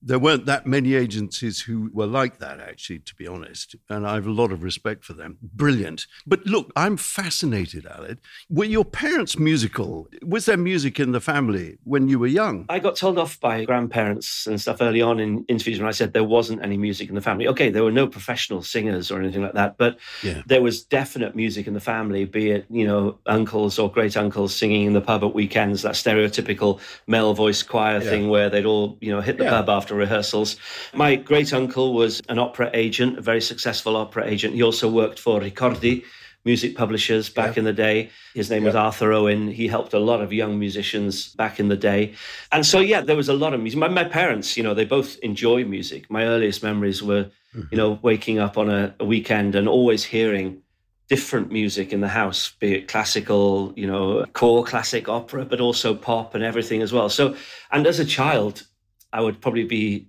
There 0.00 0.18
weren't 0.18 0.46
that 0.46 0.66
many 0.66 0.94
agencies 0.94 1.60
who 1.62 1.90
were 1.92 2.06
like 2.06 2.38
that, 2.38 2.60
actually, 2.60 3.00
to 3.00 3.14
be 3.16 3.26
honest. 3.26 3.74
And 3.88 4.06
I 4.06 4.14
have 4.14 4.26
a 4.28 4.30
lot 4.32 4.52
of 4.52 4.62
respect 4.62 5.04
for 5.04 5.12
them. 5.12 5.38
Brilliant. 5.42 6.06
But 6.26 6.46
look, 6.46 6.70
I'm 6.76 6.96
fascinated, 6.96 7.84
Aled. 7.84 8.18
Were 8.48 8.64
your 8.64 8.84
parents 8.84 9.38
musical? 9.38 10.08
Was 10.22 10.46
there 10.46 10.56
music 10.56 11.00
in 11.00 11.10
the 11.12 11.20
family 11.20 11.78
when 11.82 12.08
you 12.08 12.18
were 12.20 12.28
young? 12.28 12.64
I 12.68 12.78
got 12.78 12.94
told 12.94 13.18
off 13.18 13.40
by 13.40 13.64
grandparents 13.64 14.46
and 14.46 14.60
stuff 14.60 14.78
early 14.80 15.02
on 15.02 15.18
in 15.18 15.44
interviews 15.48 15.80
when 15.80 15.88
I 15.88 15.92
said 15.92 16.12
there 16.12 16.22
wasn't 16.22 16.62
any 16.62 16.76
music 16.76 17.08
in 17.08 17.16
the 17.16 17.20
family. 17.20 17.48
Okay, 17.48 17.68
there 17.70 17.82
were 17.82 17.90
no 17.90 18.06
professional 18.06 18.62
singers 18.62 19.10
or 19.10 19.18
anything 19.20 19.42
like 19.42 19.54
that, 19.54 19.76
but 19.78 19.98
Yeah. 20.22 20.42
there 20.46 20.62
was 20.62 20.84
definite 20.84 21.34
music 21.34 21.66
in 21.66 21.74
the 21.74 21.80
family, 21.80 22.24
be 22.24 22.50
it, 22.50 22.66
you 22.70 22.86
know, 22.86 23.18
uncles 23.26 23.78
or 23.80 23.90
great 23.90 24.16
uncles 24.16 24.54
singing 24.54 24.86
in 24.86 24.92
the 24.92 25.00
pub 25.00 25.24
at 25.24 25.34
weekends, 25.34 25.82
that 25.82 25.94
stereotypical 25.94 26.80
male 27.08 27.34
voice 27.34 27.62
choir 27.64 27.94
Yeah. 28.02 28.10
thing 28.10 28.28
where 28.28 28.48
they'd 28.48 28.64
all, 28.66 28.96
you 29.00 29.10
know, 29.10 29.20
hit 29.20 29.38
the 29.38 29.44
Yeah. 29.44 29.50
pub 29.50 29.68
after 29.68 29.87
rehearsals. 29.94 30.56
My 30.94 31.16
great 31.16 31.52
uncle 31.52 31.94
was 31.94 32.20
an 32.28 32.38
opera 32.38 32.70
agent, 32.74 33.18
a 33.18 33.22
very 33.22 33.40
successful 33.40 33.96
opera 33.96 34.26
agent. 34.26 34.54
He 34.54 34.62
also 34.62 34.90
worked 34.90 35.18
for 35.18 35.40
Ricordi. 35.40 36.04
Music 36.44 36.76
publishers 36.76 37.28
back 37.28 37.58
in 37.58 37.64
the 37.64 37.72
day. 37.72 38.08
His 38.32 38.48
name 38.48 38.64
was 38.64 38.74
Arthur 38.74 39.12
Owen. 39.12 39.48
He 39.48 39.66
helped 39.68 39.92
a 39.92 39.98
lot 39.98 40.22
of 40.22 40.32
young 40.32 40.58
musicians 40.58 41.34
back 41.34 41.60
in 41.60 41.68
the 41.68 41.76
day. 41.76 42.14
And 42.52 42.64
so, 42.64 42.78
yeah, 42.78 43.02
there 43.02 43.16
was 43.16 43.28
a 43.28 43.34
lot 43.34 43.52
of 43.52 43.60
music. 43.60 43.78
My, 43.78 43.88
my 43.88 44.04
parents, 44.04 44.56
you 44.56 44.62
know, 44.62 44.72
they 44.72 44.86
both 44.86 45.18
enjoy 45.18 45.64
music. 45.64 46.08
My 46.10 46.24
earliest 46.24 46.62
memories 46.62 47.02
were, 47.02 47.24
mm-hmm. 47.24 47.62
you 47.70 47.76
know, 47.76 47.98
waking 48.02 48.38
up 48.38 48.56
on 48.56 48.70
a, 48.70 48.94
a 48.98 49.04
weekend 49.04 49.56
and 49.56 49.68
always 49.68 50.04
hearing 50.04 50.62
different 51.08 51.50
music 51.50 51.92
in 51.92 52.00
the 52.00 52.08
house, 52.08 52.52
be 52.60 52.74
it 52.74 52.88
classical, 52.88 53.72
you 53.76 53.86
know, 53.86 54.24
core 54.32 54.64
classic 54.64 55.08
opera, 55.08 55.44
but 55.44 55.60
also 55.60 55.94
pop 55.94 56.34
and 56.34 56.44
everything 56.44 56.82
as 56.82 56.92
well. 56.92 57.08
So, 57.08 57.34
and 57.72 57.86
as 57.86 57.98
a 57.98 58.04
child, 58.04 58.66
I 59.12 59.20
would 59.20 59.40
probably 59.40 59.64
be 59.64 60.06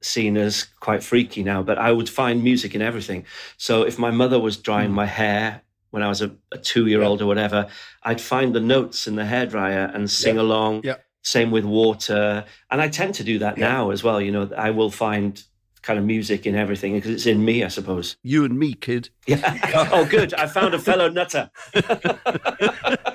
seen 0.00 0.36
as 0.36 0.64
quite 0.80 1.02
freaky 1.02 1.42
now, 1.42 1.62
but 1.62 1.78
I 1.78 1.92
would 1.92 2.08
find 2.08 2.42
music 2.42 2.74
in 2.74 2.82
everything. 2.82 3.24
So 3.56 3.82
if 3.82 3.98
my 3.98 4.10
mother 4.10 4.38
was 4.38 4.56
drying 4.56 4.90
hmm. 4.90 4.96
my 4.96 5.06
hair 5.06 5.62
when 5.90 6.02
I 6.02 6.08
was 6.08 6.22
a, 6.22 6.34
a 6.50 6.58
two 6.58 6.86
year 6.86 7.02
old 7.02 7.20
or 7.20 7.26
whatever, 7.26 7.68
I'd 8.02 8.20
find 8.20 8.54
the 8.54 8.60
notes 8.60 9.06
in 9.06 9.14
the 9.14 9.22
hairdryer 9.22 9.94
and 9.94 10.10
sing 10.10 10.38
along. 10.38 10.82
Yeah. 10.84 10.96
Same 11.22 11.50
with 11.52 11.64
water. 11.64 12.44
And 12.70 12.80
I 12.80 12.88
tend 12.88 13.14
to 13.16 13.24
do 13.24 13.38
that 13.38 13.56
now 13.56 13.90
as 13.90 14.02
well. 14.02 14.20
You 14.20 14.32
know, 14.32 14.50
I 14.56 14.70
will 14.70 14.90
find 14.90 15.40
kind 15.82 15.98
of 15.98 16.04
music 16.04 16.46
and 16.46 16.56
everything 16.56 16.94
because 16.94 17.10
it's 17.10 17.26
in 17.26 17.44
me, 17.44 17.64
I 17.64 17.68
suppose. 17.68 18.16
You 18.22 18.44
and 18.44 18.58
me, 18.58 18.74
kid. 18.74 19.10
Yeah. 19.26 19.88
oh, 19.92 20.04
good. 20.06 20.32
I 20.34 20.46
found 20.46 20.74
a 20.74 20.78
fellow 20.78 21.08
nutter. 21.08 21.50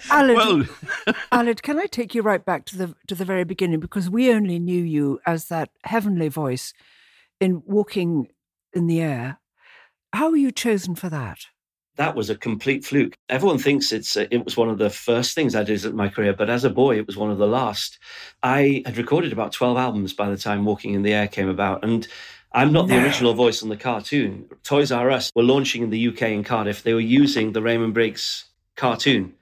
Aled, 0.10 0.36
Well, 0.36 0.64
Aled, 1.32 1.62
can 1.62 1.80
I 1.80 1.86
take 1.86 2.14
you 2.14 2.22
right 2.22 2.44
back 2.44 2.66
to 2.66 2.78
the 2.78 2.96
to 3.08 3.16
the 3.16 3.26
very 3.26 3.44
beginning 3.44 3.80
because 3.80 4.10
we 4.10 4.32
only 4.32 4.60
knew 4.60 4.84
you 4.84 5.20
as 5.26 5.48
that 5.48 5.70
heavenly 5.84 6.28
voice 6.28 6.74
in 7.40 7.64
walking 7.66 8.28
in 8.74 8.88
the 8.88 9.02
air. 9.02 9.40
How 10.14 10.30
were 10.30 10.38
you 10.38 10.52
chosen 10.52 10.96
for 10.96 11.10
that? 11.10 11.48
that 11.98 12.16
was 12.16 12.30
a 12.30 12.36
complete 12.36 12.86
fluke. 12.86 13.18
Everyone 13.28 13.58
thinks 13.58 13.92
it's 13.92 14.16
a, 14.16 14.34
it 14.34 14.46
was 14.46 14.56
one 14.56 14.70
of 14.70 14.78
the 14.78 14.90
first 14.90 15.36
things 15.36 15.56
I 15.56 15.64
did 15.64 15.84
in 15.84 15.96
my 15.96 16.10
career, 16.10 16.34
but 16.34 16.50
as 16.50 16.64
a 16.64 16.70
boy, 16.70 16.98
it 16.98 17.08
was 17.08 17.18
one 17.18 17.32
of 17.32 17.40
the 17.40 17.48
last. 17.48 18.00
I 18.44 18.84
had 18.86 18.98
recorded 18.98 19.34
about 19.34 19.52
twelve 19.52 19.78
albums 19.78 20.14
by 20.14 20.30
the 20.30 20.38
time 20.38 20.64
Walking 20.64 20.94
in 20.94 21.02
the 21.02 21.14
Air 21.14 21.28
came 21.28 21.50
about, 21.50 21.84
and 21.84 22.08
I'm 22.52 22.72
not 22.72 22.88
the 22.88 23.04
original 23.04 23.34
voice 23.34 23.62
on 23.62 23.70
the 23.70 23.78
cartoon. 23.78 24.50
Toys 24.64 24.92
R 24.92 25.12
Us 25.12 25.32
were 25.36 25.44
launching 25.44 25.84
in 25.84 25.90
the 25.90 26.08
UK 26.08 26.24
in 26.24 26.44
Cardiff. 26.44 26.82
They 26.82 26.94
were 26.94 27.00
using 27.00 27.52
the 27.52 27.62
Raymond 27.62 27.94
Briggs 27.94 28.46
cartoon 28.76 29.34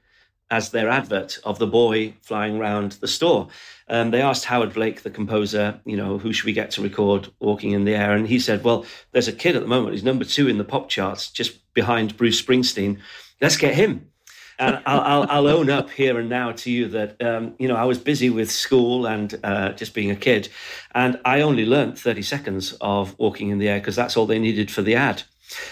as 0.52 0.72
their 0.72 0.90
advert 0.90 1.40
of 1.44 1.60
the 1.60 1.68
boy 1.68 2.14
flying 2.22 2.58
around 2.58 2.94
the 2.94 3.08
store. 3.08 3.48
Um, 3.88 4.12
they 4.12 4.22
asked 4.22 4.46
Howard 4.46 4.74
Blake, 4.74 5.02
the 5.02 5.10
composer, 5.10 5.80
you 5.86 5.98
know, 5.98 6.18
who 6.18 6.34
should 6.34 6.46
we 6.46 6.54
get 6.54 6.72
to 6.72 6.82
record 6.82 7.30
Walking 7.40 7.72
in 7.72 7.86
the 7.86 7.96
Air? 7.96 8.14
And 8.14 8.28
he 8.28 8.40
said, 8.40 8.64
well, 8.64 8.86
there's 9.12 9.28
a 9.28 9.34
kid 9.34 9.56
at 9.56 9.62
the 9.62 9.68
moment. 9.68 9.94
He's 9.94 10.04
number 10.04 10.26
two 10.26 10.48
in 10.48 10.58
the 10.58 10.64
pop 10.64 10.90
charts, 10.90 11.32
just 11.32 11.74
behind 11.74 12.18
Bruce 12.18 12.42
Springsteen. 12.42 13.00
Let's 13.42 13.58
get 13.58 13.76
him. 13.76 14.10
And 14.58 14.82
I'll, 14.86 15.02
I'll, 15.02 15.30
I'll 15.30 15.48
own 15.48 15.70
up 15.70 15.90
here 15.90 16.18
and 16.18 16.30
now 16.30 16.52
to 16.52 16.72
you 16.72 16.88
that, 16.90 17.22
um, 17.22 17.56
you 17.60 17.68
know, 17.68 17.76
I 17.76 17.86
was 17.86 18.00
busy 18.00 18.30
with 18.30 18.50
school 18.50 19.06
and 19.06 19.38
uh, 19.44 19.74
just 19.74 19.94
being 19.94 20.12
a 20.12 20.16
kid. 20.16 20.50
And 20.94 21.20
I 21.26 21.42
only 21.42 21.66
learnt 21.66 22.00
30 22.00 22.22
seconds 22.22 22.74
of 22.80 23.18
Walking 23.20 23.50
in 23.50 23.58
the 23.58 23.68
Air 23.68 23.80
because 23.80 23.96
that's 23.96 24.16
all 24.16 24.26
they 24.26 24.40
needed 24.40 24.72
for 24.72 24.82
the 24.82 24.96
ad. 24.96 25.24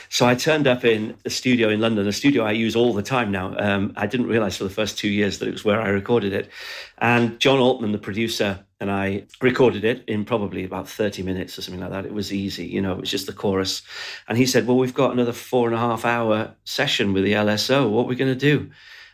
So 0.10 0.28
I 0.28 0.36
turned 0.36 0.68
up 0.68 0.86
in 0.86 1.16
a 1.26 1.30
studio 1.30 1.70
in 1.70 1.80
London, 1.80 2.08
a 2.08 2.12
studio 2.12 2.44
I 2.44 2.52
use 2.52 2.76
all 2.76 2.94
the 2.94 3.02
time 3.02 3.32
now. 3.32 3.56
Um, 3.58 3.94
I 3.96 4.06
didn't 4.06 4.28
realize 4.28 4.58
for 4.58 4.64
the 4.64 4.70
first 4.70 4.98
two 4.98 5.10
years 5.10 5.40
that 5.40 5.48
it 5.48 5.52
was 5.52 5.66
where 5.66 5.82
I 5.82 5.90
recorded 5.90 6.34
it. 6.34 6.50
And 7.00 7.40
John 7.40 7.60
Altman, 7.60 7.92
the 7.92 7.98
producer, 7.98 8.64
and 8.80 8.92
I 8.92 9.26
recorded 9.42 9.84
it 9.84 10.04
in 10.08 10.26
probably 10.26 10.64
about 10.64 10.88
30 10.88 11.24
minutes 11.24 11.58
or 11.58 11.62
something 11.62 11.82
like 11.82 11.92
that. 11.92 12.06
It 12.06 12.14
was 12.14 12.34
easy, 12.34 12.66
you 12.66 12.82
know, 12.82 12.92
it 12.94 13.00
was 13.00 13.12
just 13.12 13.28
the 13.28 13.34
chorus. 13.34 13.82
And 14.28 14.38
he 14.38 14.46
said, 14.46 14.68
Well, 14.68 14.78
we've 14.78 14.94
got 14.94 15.14
another 15.14 15.34
four 15.34 15.68
and 15.68 15.76
a 15.76 15.80
half 15.80 16.06
hour 16.06 16.54
session 16.66 17.14
with 17.14 17.24
the 17.24 17.34
LSO. 17.34 17.90
What 17.90 18.04
are 18.04 18.10
we 18.10 18.16
going 18.16 18.34
to 18.34 18.40
do? 18.40 18.70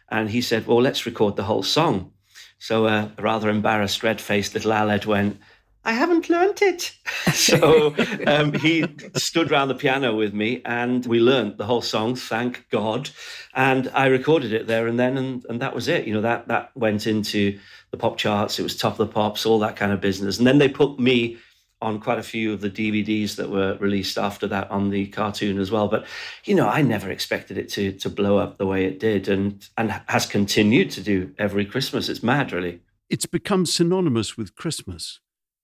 And 0.09 0.29
he 0.29 0.41
said, 0.41 0.67
Well, 0.67 0.81
let's 0.81 1.05
record 1.05 1.35
the 1.35 1.43
whole 1.43 1.63
song. 1.63 2.11
So 2.57 2.87
uh, 2.87 3.09
a 3.17 3.21
rather 3.21 3.49
embarrassed, 3.49 4.03
red 4.03 4.19
faced 4.19 4.53
little 4.53 4.71
Aled 4.71 5.05
went, 5.05 5.39
I 5.85 5.93
haven't 5.93 6.29
learnt 6.29 6.61
it. 6.61 6.93
so 7.33 7.95
um, 8.27 8.53
he 8.53 8.85
stood 9.15 9.51
around 9.51 9.69
the 9.69 9.75
piano 9.75 10.15
with 10.15 10.33
me 10.33 10.61
and 10.65 11.05
we 11.05 11.19
learnt 11.19 11.57
the 11.57 11.65
whole 11.65 11.81
song, 11.81 12.15
thank 12.15 12.67
God. 12.69 13.09
And 13.53 13.89
I 13.93 14.07
recorded 14.07 14.53
it 14.53 14.67
there 14.67 14.87
and 14.87 14.99
then, 14.99 15.17
and, 15.17 15.45
and 15.49 15.61
that 15.61 15.73
was 15.73 15.87
it. 15.87 16.05
You 16.05 16.13
know, 16.13 16.21
that, 16.21 16.47
that 16.47 16.71
went 16.75 17.07
into 17.07 17.59
the 17.91 17.97
pop 17.97 18.17
charts. 18.17 18.59
It 18.59 18.63
was 18.63 18.75
top 18.75 18.93
of 18.93 19.07
the 19.07 19.13
pops, 19.13 19.45
all 19.45 19.59
that 19.59 19.75
kind 19.75 19.91
of 19.91 20.01
business. 20.01 20.37
And 20.37 20.45
then 20.45 20.57
they 20.57 20.69
put 20.69 20.99
me 20.99 21.37
on 21.81 21.99
quite 21.99 22.19
a 22.19 22.23
few 22.23 22.51
of 22.51 22.61
the 22.61 22.69
DVDs 22.69 23.35
that 23.37 23.49
were 23.49 23.77
released 23.79 24.17
after 24.17 24.47
that 24.47 24.69
on 24.69 24.89
the 24.89 25.07
cartoon 25.07 25.59
as 25.59 25.71
well. 25.71 25.87
But 25.87 26.05
you 26.45 26.55
know, 26.55 26.67
I 26.67 26.81
never 26.81 27.09
expected 27.09 27.57
it 27.57 27.69
to 27.69 27.93
to 27.93 28.09
blow 28.09 28.37
up 28.37 28.57
the 28.57 28.67
way 28.67 28.85
it 28.85 28.99
did, 28.99 29.27
and 29.27 29.67
and 29.77 30.01
has 30.07 30.25
continued 30.25 30.91
to 30.91 31.01
do 31.01 31.33
every 31.37 31.65
Christmas. 31.65 32.09
It's 32.09 32.23
mad, 32.23 32.51
really. 32.51 32.81
It's 33.09 33.25
become 33.25 33.65
synonymous 33.65 34.37
with 34.37 34.55
Christmas, 34.55 35.19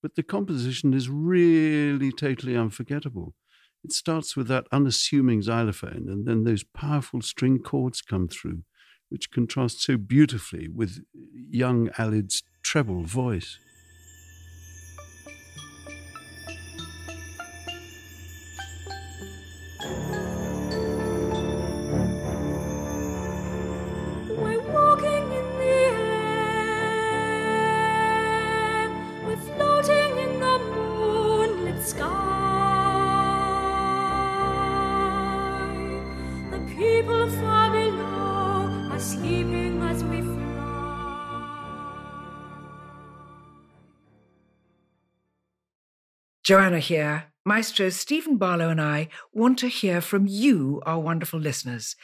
but 0.06 0.14
the 0.14 0.22
composition 0.22 0.94
is 0.94 1.10
really 1.10 2.12
totally 2.12 2.56
unforgettable. 2.56 3.34
It 3.84 3.92
starts 3.92 4.38
with 4.38 4.48
that 4.50 4.68
unassuming 4.72 5.42
xylophone, 5.42 6.06
and 6.08 6.28
then 6.28 6.44
those 6.44 6.64
powerful 6.64 7.22
string 7.24 7.58
chords 7.58 8.04
come 8.04 8.28
through, 8.28 8.62
which 9.10 9.32
contrast 9.32 9.82
so 9.82 9.98
beautifully 9.98 10.68
with 10.68 11.00
young 11.50 11.90
Aled's 11.98 12.44
treble 12.62 13.02
voice. 13.02 13.58
Joanna 46.46 46.78
here. 46.78 47.32
Maestro 47.44 47.90
Stephen 47.90 48.38
Barlow 48.38 48.70
and 48.70 48.80
I 48.80 49.08
want 49.34 49.58
to 49.60 49.68
hear 49.68 50.00
from 50.00 50.28
you, 50.28 50.80
our 50.86 51.00
wonderful 51.00 51.40
listeners. 51.40 51.96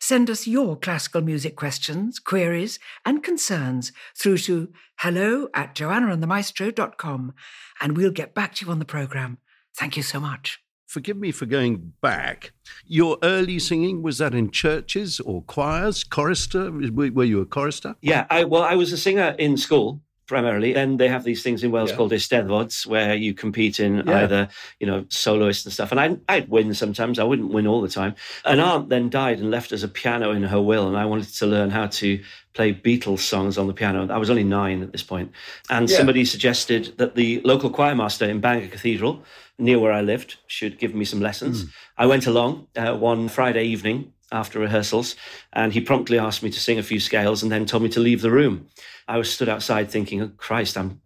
Send 0.00 0.30
us 0.30 0.46
your 0.46 0.74
classical 0.74 1.20
music 1.20 1.54
questions, 1.54 2.18
queries, 2.18 2.78
and 3.04 3.22
concerns 3.22 3.92
through 4.18 4.38
to 4.38 4.72
hello 5.00 5.48
at 5.52 5.74
joannaandthemaestro.com 5.74 7.34
and 7.82 7.94
we'll 7.94 8.10
get 8.10 8.34
back 8.34 8.54
to 8.54 8.64
you 8.64 8.72
on 8.72 8.78
the 8.78 8.86
programme. 8.86 9.36
Thank 9.76 9.98
you 9.98 10.02
so 10.02 10.18
much. 10.18 10.60
Forgive 10.86 11.18
me 11.18 11.30
for 11.30 11.44
going 11.44 11.92
back. 12.00 12.52
Your 12.86 13.18
early 13.22 13.58
singing 13.58 14.00
was 14.00 14.16
that 14.16 14.34
in 14.34 14.50
churches 14.50 15.20
or 15.20 15.42
choirs, 15.42 16.04
chorister? 16.04 16.72
Were 16.72 17.10
were 17.10 17.24
you 17.24 17.42
a 17.42 17.46
chorister? 17.46 17.96
Yeah, 18.00 18.26
I, 18.30 18.44
well, 18.44 18.62
I 18.62 18.76
was 18.76 18.94
a 18.94 18.98
singer 18.98 19.36
in 19.38 19.58
school 19.58 20.00
primarily. 20.30 20.72
Then 20.72 20.96
they 20.96 21.08
have 21.08 21.24
these 21.24 21.42
things 21.42 21.62
in 21.64 21.72
Wales 21.72 21.90
Yeah. 21.90 21.96
called 21.96 22.12
Eisteddfods, 22.12 22.86
where 22.86 23.14
you 23.14 23.34
compete 23.34 23.80
in 23.80 24.02
Yeah. 24.06 24.22
either, 24.22 24.48
you 24.78 24.86
know, 24.86 25.04
soloists 25.08 25.64
and 25.66 25.72
stuff. 25.74 25.90
And 25.90 26.00
I, 26.00 26.16
I'd 26.28 26.48
win 26.48 26.72
sometimes. 26.72 27.18
I 27.18 27.24
wouldn't 27.24 27.52
win 27.52 27.66
all 27.66 27.82
the 27.82 27.88
time. 27.88 28.14
An 28.44 28.60
aunt 28.60 28.88
then 28.88 29.10
died 29.10 29.40
and 29.40 29.50
left 29.50 29.72
us 29.72 29.82
a 29.82 29.88
piano 29.88 30.30
in 30.30 30.44
her 30.44 30.62
will, 30.62 30.86
and 30.88 30.96
I 30.96 31.04
wanted 31.04 31.34
to 31.40 31.46
learn 31.46 31.70
how 31.70 31.86
to 32.00 32.20
play 32.54 32.72
Beatles 32.72 33.20
songs 33.20 33.58
on 33.58 33.66
the 33.66 33.74
piano. 33.74 34.06
I 34.08 34.18
was 34.18 34.30
only 34.30 34.44
nine 34.44 34.82
at 34.82 34.92
this 34.92 35.02
point, 35.02 35.32
and 35.68 35.90
Yeah. 35.90 35.96
somebody 35.98 36.24
suggested 36.24 36.94
that 36.98 37.14
the 37.16 37.40
local 37.44 37.68
choir 37.70 37.94
master 37.94 38.26
in 38.26 38.40
Bangor 38.40 38.68
Cathedral, 38.68 39.24
near 39.58 39.78
where 39.78 39.92
I 39.92 40.00
lived, 40.00 40.36
should 40.46 40.78
give 40.78 40.94
me 40.94 41.04
some 41.04 41.20
lessons. 41.20 41.66
I 41.98 42.06
went 42.06 42.26
along 42.26 42.66
uh, 42.76 42.94
one 42.96 43.28
Friday 43.28 43.64
evening 43.64 44.12
after 44.32 44.58
rehearsals, 44.58 45.16
and 45.52 45.72
he 45.72 45.80
promptly 45.80 46.18
asked 46.18 46.42
me 46.42 46.50
to 46.50 46.60
sing 46.60 46.78
a 46.78 46.82
few 46.82 47.00
scales 47.00 47.42
and 47.42 47.50
then 47.50 47.66
told 47.66 47.82
me 47.82 47.88
to 47.90 48.00
leave 48.00 48.22
the 48.22 48.30
room. 48.30 48.66
I 49.08 49.18
was 49.18 49.32
stood 49.32 49.48
outside 49.48 49.90
thinking, 49.90 50.22
oh, 50.22 50.30
Christ, 50.36 50.76
I'm 50.76 51.00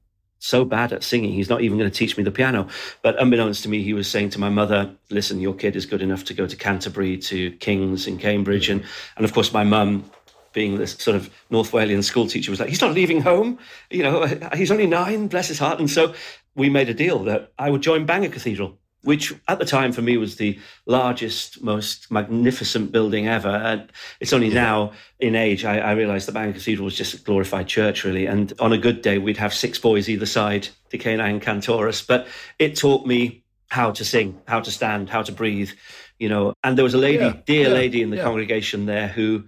so 0.45 0.65
bad 0.65 0.93
at 0.93 1.03
singing. 1.03 1.33
He's 1.33 1.49
not 1.49 1.63
even 1.63 1.79
going 1.79 1.91
to 1.91 1.97
teach 1.97 2.19
me 2.19 2.23
the 2.23 2.31
piano. 2.31 2.69
But 3.01 3.21
unbeknownst 3.21 3.63
to 3.63 3.69
me, 3.69 3.83
he 3.83 3.95
was 3.95 4.11
saying 4.11 4.31
to 4.31 4.39
my 4.39 4.51
mother, 4.51 4.95
listen, 5.09 5.41
your 5.41 5.55
kid 5.55 5.75
is 5.75 5.87
good 5.87 6.03
enough 6.03 6.25
to 6.25 6.35
go 6.35 6.47
to 6.47 6.57
Canterbury, 6.57 7.17
to 7.19 7.53
King's 7.53 8.07
in 8.07 8.19
Cambridge. 8.19 8.69
And, 8.69 8.85
and 9.17 9.25
of 9.25 9.33
course, 9.33 9.55
my 9.55 9.65
mum, 9.65 10.11
being 10.53 10.77
this 10.77 10.93
sort 10.93 11.17
of 11.17 11.31
North 11.49 11.73
Walian 11.73 12.05
school 12.05 12.27
teacher, 12.27 12.51
was 12.51 12.61
like, 12.61 12.69
he's 12.69 12.83
not 12.83 12.93
leaving 12.93 13.23
home. 13.23 13.59
You 13.91 14.03
know, 14.03 14.27
he's 14.55 14.71
only 14.71 14.87
nine, 14.87 15.29
bless 15.29 15.49
his 15.49 15.59
heart. 15.59 15.79
And 15.79 15.91
so 15.91 16.15
we 16.55 16.69
made 16.69 16.91
a 16.91 16.95
deal 16.95 17.21
that 17.25 17.53
I 17.59 17.71
would 17.71 17.81
join 17.81 18.05
Bangor 18.05 18.29
Cathedral. 18.29 18.79
Which 19.05 19.35
at 19.49 19.59
the 19.59 19.65
time 19.65 19.93
for 19.93 20.03
me 20.03 20.17
was 20.17 20.37
the 20.37 20.59
largest, 20.87 21.63
most 21.63 22.11
magnificent 22.11 22.91
building 22.91 23.29
ever. 23.29 23.49
And 23.49 23.93
it's 24.21 24.33
only 24.33 24.49
now 24.49 24.93
in 25.21 25.37
age 25.37 25.65
I, 25.65 25.79
I 25.79 25.93
realised 25.93 26.27
the 26.27 26.33
Bangor 26.33 26.55
Cathedral 26.55 26.87
was 26.87 26.97
just 26.97 27.15
a 27.15 27.19
glorified 27.19 27.69
church, 27.69 28.05
really. 28.05 28.27
And 28.27 28.53
on 28.59 28.73
a 28.73 28.79
good 28.79 29.03
day, 29.03 29.19
we'd 29.19 29.37
have 29.37 29.55
six 29.55 29.79
boys 29.79 30.09
either 30.09 30.27
side, 30.27 30.69
Decani 30.91 31.21
and 31.21 31.43
Cantoris. 31.43 32.07
But 32.07 32.27
it 32.59 32.77
taught 32.77 33.07
me 33.07 33.45
how 33.69 33.91
to 33.91 34.05
sing, 34.05 34.41
how 34.47 34.61
to 34.61 34.71
stand, 34.71 35.11
how 35.11 35.23
to 35.23 35.33
breathe, 35.33 35.71
you 36.19 36.29
know. 36.29 36.55
And 36.63 36.79
there 36.79 36.85
was 36.85 36.95
a 36.95 36.99
lady, 36.99 37.25
Yeah, 37.25 37.37
dear 37.45 37.69
yeah, 37.69 37.75
lady 37.75 38.03
in 38.03 38.11
the 38.11 38.17
yeah. 38.17 38.25
congregation 38.25 38.87
there 38.87 39.09
who 39.09 39.45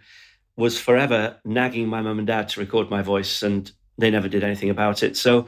was 0.56 0.78
forever 0.78 1.36
nagging 1.44 1.86
my 1.88 2.00
mum 2.02 2.18
and 2.18 2.26
dad 2.26 2.48
to 2.50 2.60
record 2.60 2.90
my 2.90 3.02
voice, 3.02 3.42
and 3.42 3.70
they 3.98 4.10
never 4.10 4.28
did 4.28 4.44
anything 4.44 4.70
about 4.70 5.02
it. 5.02 5.16
So 5.16 5.46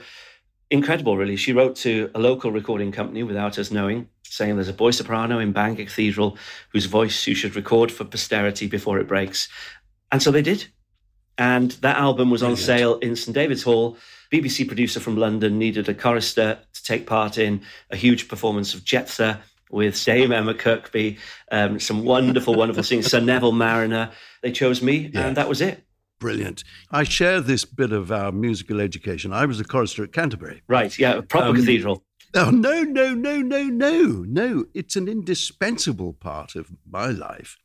incredible, 0.71 1.17
really. 1.17 1.37
She 1.37 1.53
wrote 1.53 1.77
to 1.77 2.11
a 2.15 2.19
local 2.19 2.51
recording 2.53 2.93
company 2.93 3.23
without 3.23 3.59
us 3.59 3.71
knowing, 3.71 4.09
saying 4.25 4.57
there's 4.57 4.69
a 4.69 4.75
boy 4.75 4.91
soprano 4.91 5.39
in 5.39 5.53
Bangor 5.53 5.85
Cathedral 5.85 6.37
whose 6.71 6.87
voice 6.87 7.27
you 7.27 7.35
should 7.35 7.57
record 7.57 7.91
for 7.91 8.05
posterity 8.05 8.67
before 8.67 8.99
it 8.99 9.09
breaks. 9.09 9.49
And 10.13 10.23
so 10.23 10.31
they 10.31 10.43
did. 10.43 10.67
And 11.37 11.71
that 11.83 11.97
album 11.97 12.31
was 12.31 12.43
on 12.43 12.55
Brilliant. 12.55 12.67
sale 12.67 12.99
in 12.99 13.17
St 13.17 13.35
David's 13.35 13.63
Hall. 13.63 13.97
BBC 14.33 14.67
producer 14.67 15.01
from 15.01 15.17
London 15.17 15.59
needed 15.59 15.89
a 15.89 15.95
chorister 15.95 16.59
to 16.75 16.83
take 16.85 17.07
part 17.07 17.39
in 17.39 17.63
a 17.91 17.97
huge 17.97 18.29
performance 18.29 18.75
of 18.75 18.85
Jephthah 18.85 19.41
with 19.71 20.03
Dame 20.05 20.33
Emma 20.33 20.55
Kirkby, 20.55 21.19
um, 21.53 21.79
some 21.79 22.05
wonderful, 22.05 22.55
wonderful 22.55 22.83
singers, 22.83 23.11
Sir 23.11 23.21
Neville 23.21 23.53
Marriner. 23.53 24.11
They 24.43 24.51
chose 24.51 24.83
me, 24.83 25.11
and 25.15 25.37
that 25.37 25.49
was 25.49 25.61
it. 25.61 25.83
Brilliant. 26.19 26.65
I 26.91 27.05
share 27.05 27.41
this 27.41 27.65
bit 27.65 27.93
of 27.93 28.11
our 28.11 28.33
musical 28.33 28.81
education. 28.81 29.33
I 29.33 29.47
was 29.47 29.61
a 29.61 29.65
chorister 29.65 30.03
at 30.03 30.13
Canterbury. 30.13 30.63
Right, 30.69 30.97
yeah, 30.99 31.15
a 31.15 31.23
proper 31.23 31.49
Um, 31.49 31.57
cathedral. 31.57 32.05
Oh, 32.35 32.51
no, 32.51 32.83
no, 32.83 33.15
no, 33.15 33.41
no, 33.41 33.63
no, 33.65 34.03
no. 34.27 34.65
It's 34.75 34.97
an 34.97 35.09
indispensable 35.09 36.13
part 36.13 36.57
of 36.57 36.71
my 36.89 37.07
life 37.07 37.57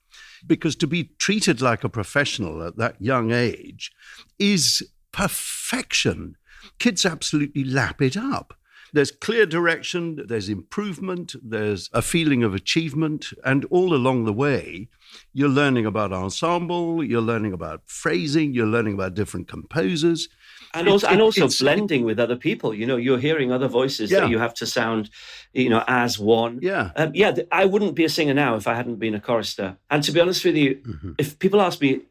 because 0.45 0.75
to 0.77 0.87
be 0.87 1.11
treated 1.17 1.61
like 1.61 1.83
a 1.83 1.89
professional 1.89 2.63
at 2.63 2.77
that 2.77 3.01
young 3.01 3.31
age 3.31 3.91
is 4.39 4.87
perfection. 5.11 6.35
Kids 6.79 7.05
absolutely 7.05 7.63
lap 7.63 8.01
it 8.01 8.15
up. 8.15 8.53
There's 8.93 9.11
clear 9.11 9.45
direction, 9.47 10.23
there's 10.27 10.49
improvement, 10.49 11.35
there's 11.43 11.89
a 11.93 12.01
feeling 12.01 12.43
of 12.43 12.53
achievement, 12.53 13.29
and 13.43 13.65
all 13.71 13.93
along 13.93 14.25
the 14.25 14.33
way, 14.33 14.87
you're 15.33 15.49
learning 15.49 15.85
about 15.87 16.13
ensemble, 16.13 17.03
you're 17.03 17.21
learning 17.21 17.53
about 17.53 17.81
phrasing, 17.87 18.53
you're 18.53 18.67
learning 18.67 18.93
about 18.93 19.15
different 19.15 19.47
composers. 19.47 20.29
and 20.75 20.87
also 20.89 21.07
and 21.07 21.21
also 21.21 21.47
blending 21.59 22.03
with 22.03 22.19
other 22.19 22.35
people. 22.35 22.73
You 22.73 22.87
know, 22.87 22.97
you're 22.97 23.19
hearing 23.19 23.51
other 23.51 23.67
voices 23.67 24.09
Yeah. 24.09 24.21
that 24.21 24.29
you 24.31 24.39
have 24.39 24.55
to 24.55 24.65
sound, 24.65 25.09
you 25.53 25.69
know, 25.69 25.83
as 25.87 26.17
one. 26.17 26.59
Yeah. 26.63 26.89
Um, 26.95 27.11
yeah, 27.13 27.35
I 27.51 27.65
wouldn't 27.65 27.93
be 27.93 28.05
a 28.05 28.09
singer 28.09 28.33
now 28.33 28.55
if 28.55 28.67
I 28.67 28.73
hadn't 28.73 28.95
been 28.97 29.13
a 29.13 29.19
chorister. 29.19 29.77
And 29.91 30.03
to 30.03 30.11
be 30.11 30.19
honest 30.19 30.43
with 30.43 30.55
you, 30.55 30.75
Mhm. 30.77 31.15
if 31.19 31.37
people 31.37 31.61
ask 31.61 31.79
me, 31.79 32.01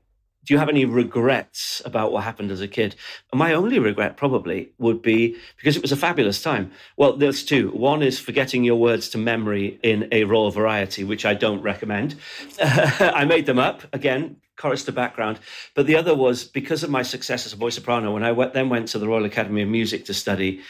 do 0.44 0.54
you 0.54 0.58
have 0.58 0.68
any 0.68 0.84
regrets 0.84 1.80
about 1.84 2.10
what 2.10 2.24
happened 2.24 2.50
as 2.50 2.60
a 2.60 2.68
kid? 2.68 2.96
My 3.32 3.52
only 3.52 3.78
regret 3.78 4.16
probably 4.16 4.72
would 4.78 5.00
be 5.00 5.36
because 5.56 5.76
it 5.76 5.82
was 5.82 5.92
a 5.92 5.96
fabulous 5.96 6.42
time. 6.42 6.72
Well, 6.96 7.16
there's 7.16 7.44
two. 7.44 7.70
One 7.70 8.02
is 8.02 8.18
forgetting 8.18 8.64
your 8.64 8.76
words 8.76 9.08
to 9.10 9.18
memory 9.18 9.78
in 9.82 10.08
a 10.10 10.24
Royal 10.24 10.50
Variety, 10.50 11.04
which 11.04 11.24
I 11.24 11.34
don't 11.34 11.62
recommend. 11.62 12.16
I 12.60 13.24
made 13.24 13.46
them 13.46 13.60
up 13.60 13.82
again, 13.92 14.36
chorister 14.56 14.92
background. 14.92 15.38
But 15.74 15.86
the 15.86 15.96
other 15.96 16.14
was 16.14 16.44
because 16.44 16.82
of 16.82 16.90
my 16.90 17.02
success 17.02 17.46
as 17.46 17.52
a 17.52 17.56
voice 17.56 17.76
soprano. 17.76 18.12
When 18.12 18.24
I 18.24 18.32
went, 18.32 18.52
then 18.52 18.68
went 18.68 18.88
to 18.88 18.98
the 18.98 19.06
Royal 19.06 19.24
Academy 19.24 19.62
of 19.62 19.68
Music 19.68 20.04
to 20.06 20.14
study, 20.14 20.60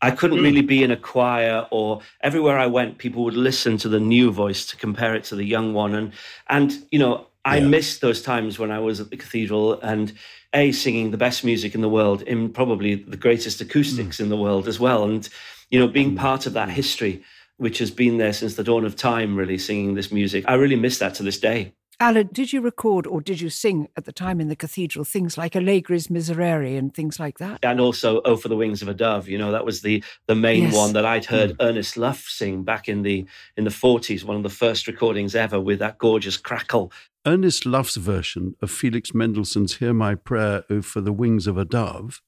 I 0.00 0.10
couldn't 0.10 0.38
hmm. 0.38 0.44
really 0.44 0.62
be 0.62 0.82
in 0.82 0.90
a 0.90 0.96
choir 0.96 1.66
or 1.70 2.00
everywhere 2.20 2.58
I 2.58 2.66
went, 2.66 2.98
people 2.98 3.24
would 3.24 3.36
listen 3.36 3.76
to 3.78 3.88
the 3.88 4.00
new 4.00 4.30
voice 4.30 4.66
to 4.66 4.76
compare 4.76 5.14
it 5.14 5.24
to 5.24 5.36
the 5.36 5.44
young 5.44 5.72
one. 5.72 5.94
And, 5.94 6.12
and 6.48 6.86
you 6.90 6.98
know, 6.98 7.26
I 7.44 7.58
Yeah. 7.58 7.66
missed 7.66 8.00
those 8.00 8.22
times 8.22 8.58
when 8.58 8.70
I 8.70 8.78
was 8.78 9.00
at 9.00 9.10
the 9.10 9.16
cathedral 9.16 9.78
and 9.80 10.12
A, 10.54 10.72
singing 10.72 11.10
the 11.10 11.16
best 11.16 11.44
music 11.44 11.74
in 11.74 11.80
the 11.80 11.88
world 11.88 12.22
in 12.22 12.48
probably 12.50 12.94
the 12.94 13.16
greatest 13.16 13.60
acoustics 13.60 14.16
mm. 14.16 14.20
in 14.20 14.28
the 14.28 14.36
world 14.36 14.68
as 14.68 14.78
well. 14.78 15.04
And, 15.04 15.28
you 15.70 15.78
know, 15.78 15.88
being 15.88 16.12
mm. 16.12 16.18
part 16.18 16.46
of 16.46 16.52
that 16.54 16.70
history, 16.70 17.22
which 17.56 17.78
has 17.78 17.90
been 17.90 18.18
there 18.18 18.32
since 18.32 18.54
the 18.54 18.64
dawn 18.64 18.84
of 18.84 18.96
time, 18.96 19.36
really 19.36 19.58
singing 19.58 19.94
this 19.94 20.10
music, 20.12 20.44
I 20.46 20.54
really 20.54 20.76
miss 20.76 20.98
that 20.98 21.14
to 21.14 21.22
this 21.22 21.38
day. 21.38 21.72
Aled, 22.00 22.32
did 22.32 22.52
you 22.52 22.60
record 22.60 23.06
or 23.06 23.20
did 23.20 23.40
you 23.40 23.48
sing 23.48 23.86
at 23.96 24.04
the 24.04 24.12
time 24.12 24.40
in 24.40 24.48
the 24.48 24.56
cathedral 24.56 25.04
things 25.04 25.38
like 25.38 25.52
Allegri's 25.52 26.08
Miserere 26.08 26.76
and 26.76 26.92
things 26.92 27.20
like 27.20 27.38
that? 27.38 27.60
and 27.62 27.80
also 27.80 28.20
"Oh 28.24 28.36
for 28.36 28.48
the 28.48 28.56
Wings 28.56 28.82
of 28.82 28.88
a 28.88 28.94
Dove." 28.94 29.28
You 29.28 29.38
know, 29.38 29.52
that 29.52 29.64
was 29.64 29.82
the 29.82 30.02
the 30.26 30.34
main 30.34 30.64
Yes. 30.64 30.74
one 30.74 30.92
that 30.94 31.04
I'd 31.04 31.26
heard 31.26 31.50
mm. 31.50 31.56
Ernest 31.60 31.96
Lough 31.96 32.14
sing 32.26 32.64
back 32.64 32.88
in 32.88 33.02
the 33.02 33.26
in 33.56 33.62
the 33.62 33.70
forties. 33.70 34.24
One 34.24 34.36
of 34.36 34.42
the 34.42 34.50
first 34.50 34.88
recordings 34.88 35.36
ever 35.36 35.60
with 35.60 35.78
that 35.78 35.98
gorgeous 35.98 36.36
crackle. 36.36 36.92
Ernest 37.26 37.64
Lough's 37.64 37.96
version 37.96 38.54
of 38.60 38.70
Felix 38.70 39.14
Mendelssohn's 39.14 39.76
Hear 39.76 39.94
My 39.94 40.14
Prayer, 40.14 40.62
O 40.68 40.82
for 40.82 41.00
the 41.00 41.12
Wings 41.12 41.46
of 41.46 41.56
a 41.56 41.64
Dove, 41.64 42.20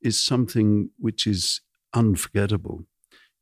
is 0.00 0.22
something 0.22 0.90
which 0.96 1.26
is 1.26 1.60
unforgettable. 1.92 2.84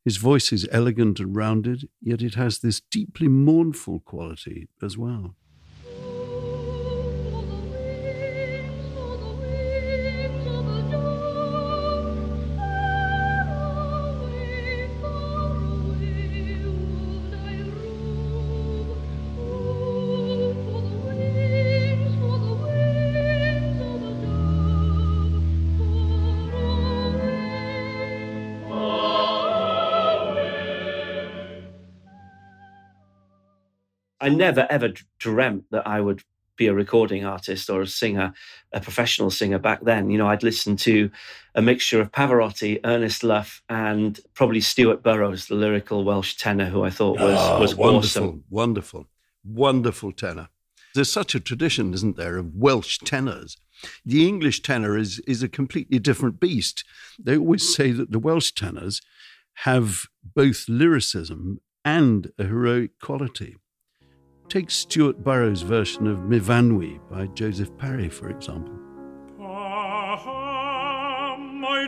His 0.03 0.17
voice 0.17 0.51
is 0.51 0.67
elegant 0.71 1.19
and 1.19 1.35
rounded, 1.35 1.87
yet 2.01 2.23
it 2.23 2.33
has 2.33 2.59
this 2.59 2.81
deeply 2.81 3.27
mournful 3.27 3.99
quality 3.99 4.69
as 4.81 4.97
well. 4.97 5.35
I 34.21 34.29
never 34.29 34.67
ever 34.69 34.93
dreamt 35.19 35.65
that 35.71 35.87
I 35.87 35.99
would 35.99 36.23
be 36.57 36.67
a 36.67 36.73
recording 36.73 37.25
artist 37.25 37.69
or 37.69 37.81
a 37.81 37.87
singer, 37.87 38.33
a 38.71 38.79
professional 38.79 39.31
singer 39.31 39.57
back 39.57 39.81
then. 39.83 40.11
You 40.11 40.17
know, 40.19 40.27
I'd 40.27 40.43
listen 40.43 40.75
to 40.77 41.09
a 41.55 41.61
mixture 41.61 41.99
of 41.99 42.11
Pavarotti, 42.11 42.79
Ernest 42.83 43.23
Lough, 43.23 43.45
and 43.67 44.19
probably 44.35 44.61
Stuart 44.61 45.01
Burrows, 45.01 45.47
the 45.47 45.55
lyrical 45.55 46.03
Welsh 46.03 46.35
tenor, 46.35 46.65
who 46.65 46.83
I 46.83 46.91
thought 46.91 47.19
was 47.19 47.35
Ah, 47.35 47.59
was 47.59 47.73
wonderful, 47.75 48.23
awesome. 48.23 48.43
wonderful, 48.49 49.07
wonderful 49.43 50.11
tenor. 50.11 50.49
There's 50.93 51.11
such 51.11 51.33
a 51.33 51.39
tradition, 51.39 51.93
isn't 51.93 52.17
there, 52.17 52.37
of 52.37 52.53
Welsh 52.53 52.99
tenors. 52.99 53.57
The 54.05 54.27
English 54.27 54.61
tenor 54.61 54.97
is, 54.97 55.19
is 55.25 55.41
a 55.41 55.49
completely 55.49 55.97
different 55.97 56.39
beast. 56.39 56.83
They 57.17 57.37
always 57.37 57.73
say 57.75 57.91
that 57.93 58.11
the 58.11 58.19
Welsh 58.19 58.51
tenors 58.51 59.01
have 59.65 60.03
both 60.35 60.65
lyricism 60.67 61.59
and 61.83 62.31
a 62.37 62.43
heroic 62.43 62.99
quality. 62.99 63.55
Take 64.51 64.69
Stuart 64.69 65.23
Burrows' 65.23 65.61
version 65.61 66.07
of 66.07 66.17
Myfanwy 66.27 66.99
by 67.09 67.27
Joseph 67.27 67.71
Parry, 67.77 68.09
for 68.09 68.29
example. 68.29 68.73
Paham 69.39 71.61
mai 71.61 71.87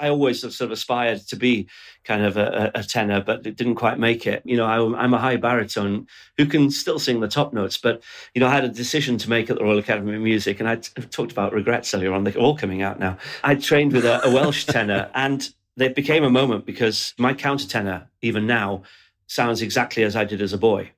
I 0.00 0.08
always 0.08 0.42
have 0.42 0.52
sort 0.52 0.66
of 0.66 0.72
aspired 0.72 1.20
to 1.28 1.36
be 1.36 1.68
kind 2.04 2.24
of 2.24 2.36
a, 2.36 2.70
a 2.74 2.82
tenor, 2.82 3.20
but 3.20 3.46
it 3.46 3.56
didn't 3.56 3.74
quite 3.74 3.98
make 3.98 4.26
it. 4.26 4.42
You 4.44 4.56
know, 4.56 4.64
I, 4.64 5.02
I'm 5.02 5.14
a 5.14 5.18
high 5.18 5.36
baritone 5.36 6.06
who 6.38 6.46
can 6.46 6.70
still 6.70 6.98
sing 6.98 7.20
the 7.20 7.28
top 7.28 7.52
notes, 7.52 7.76
but 7.76 8.02
you 8.34 8.40
know, 8.40 8.48
I 8.48 8.52
had 8.52 8.64
a 8.64 8.68
decision 8.68 9.18
to 9.18 9.30
make 9.30 9.50
at 9.50 9.58
the 9.58 9.64
Royal 9.64 9.78
Academy 9.78 10.14
of 10.14 10.22
Music, 10.22 10.58
and 10.58 10.68
I 10.68 10.76
t- 10.76 11.02
talked 11.10 11.32
about 11.32 11.52
regrets 11.52 11.92
earlier 11.94 12.12
on. 12.12 12.24
They're 12.24 12.36
all 12.36 12.56
coming 12.56 12.82
out 12.82 12.98
now. 12.98 13.18
I 13.44 13.54
trained 13.54 13.92
with 13.92 14.04
a, 14.04 14.26
a 14.26 14.32
Welsh 14.32 14.64
tenor, 14.66 15.10
and 15.14 15.48
there 15.76 15.90
became 15.90 16.24
a 16.24 16.30
moment 16.30 16.64
because 16.64 17.14
my 17.18 17.34
countertenor, 17.34 18.06
even 18.22 18.46
now, 18.46 18.82
sounds 19.26 19.62
exactly 19.62 20.02
as 20.02 20.16
I 20.16 20.24
did 20.24 20.42
as 20.42 20.52
a 20.52 20.58
boy. 20.58 20.90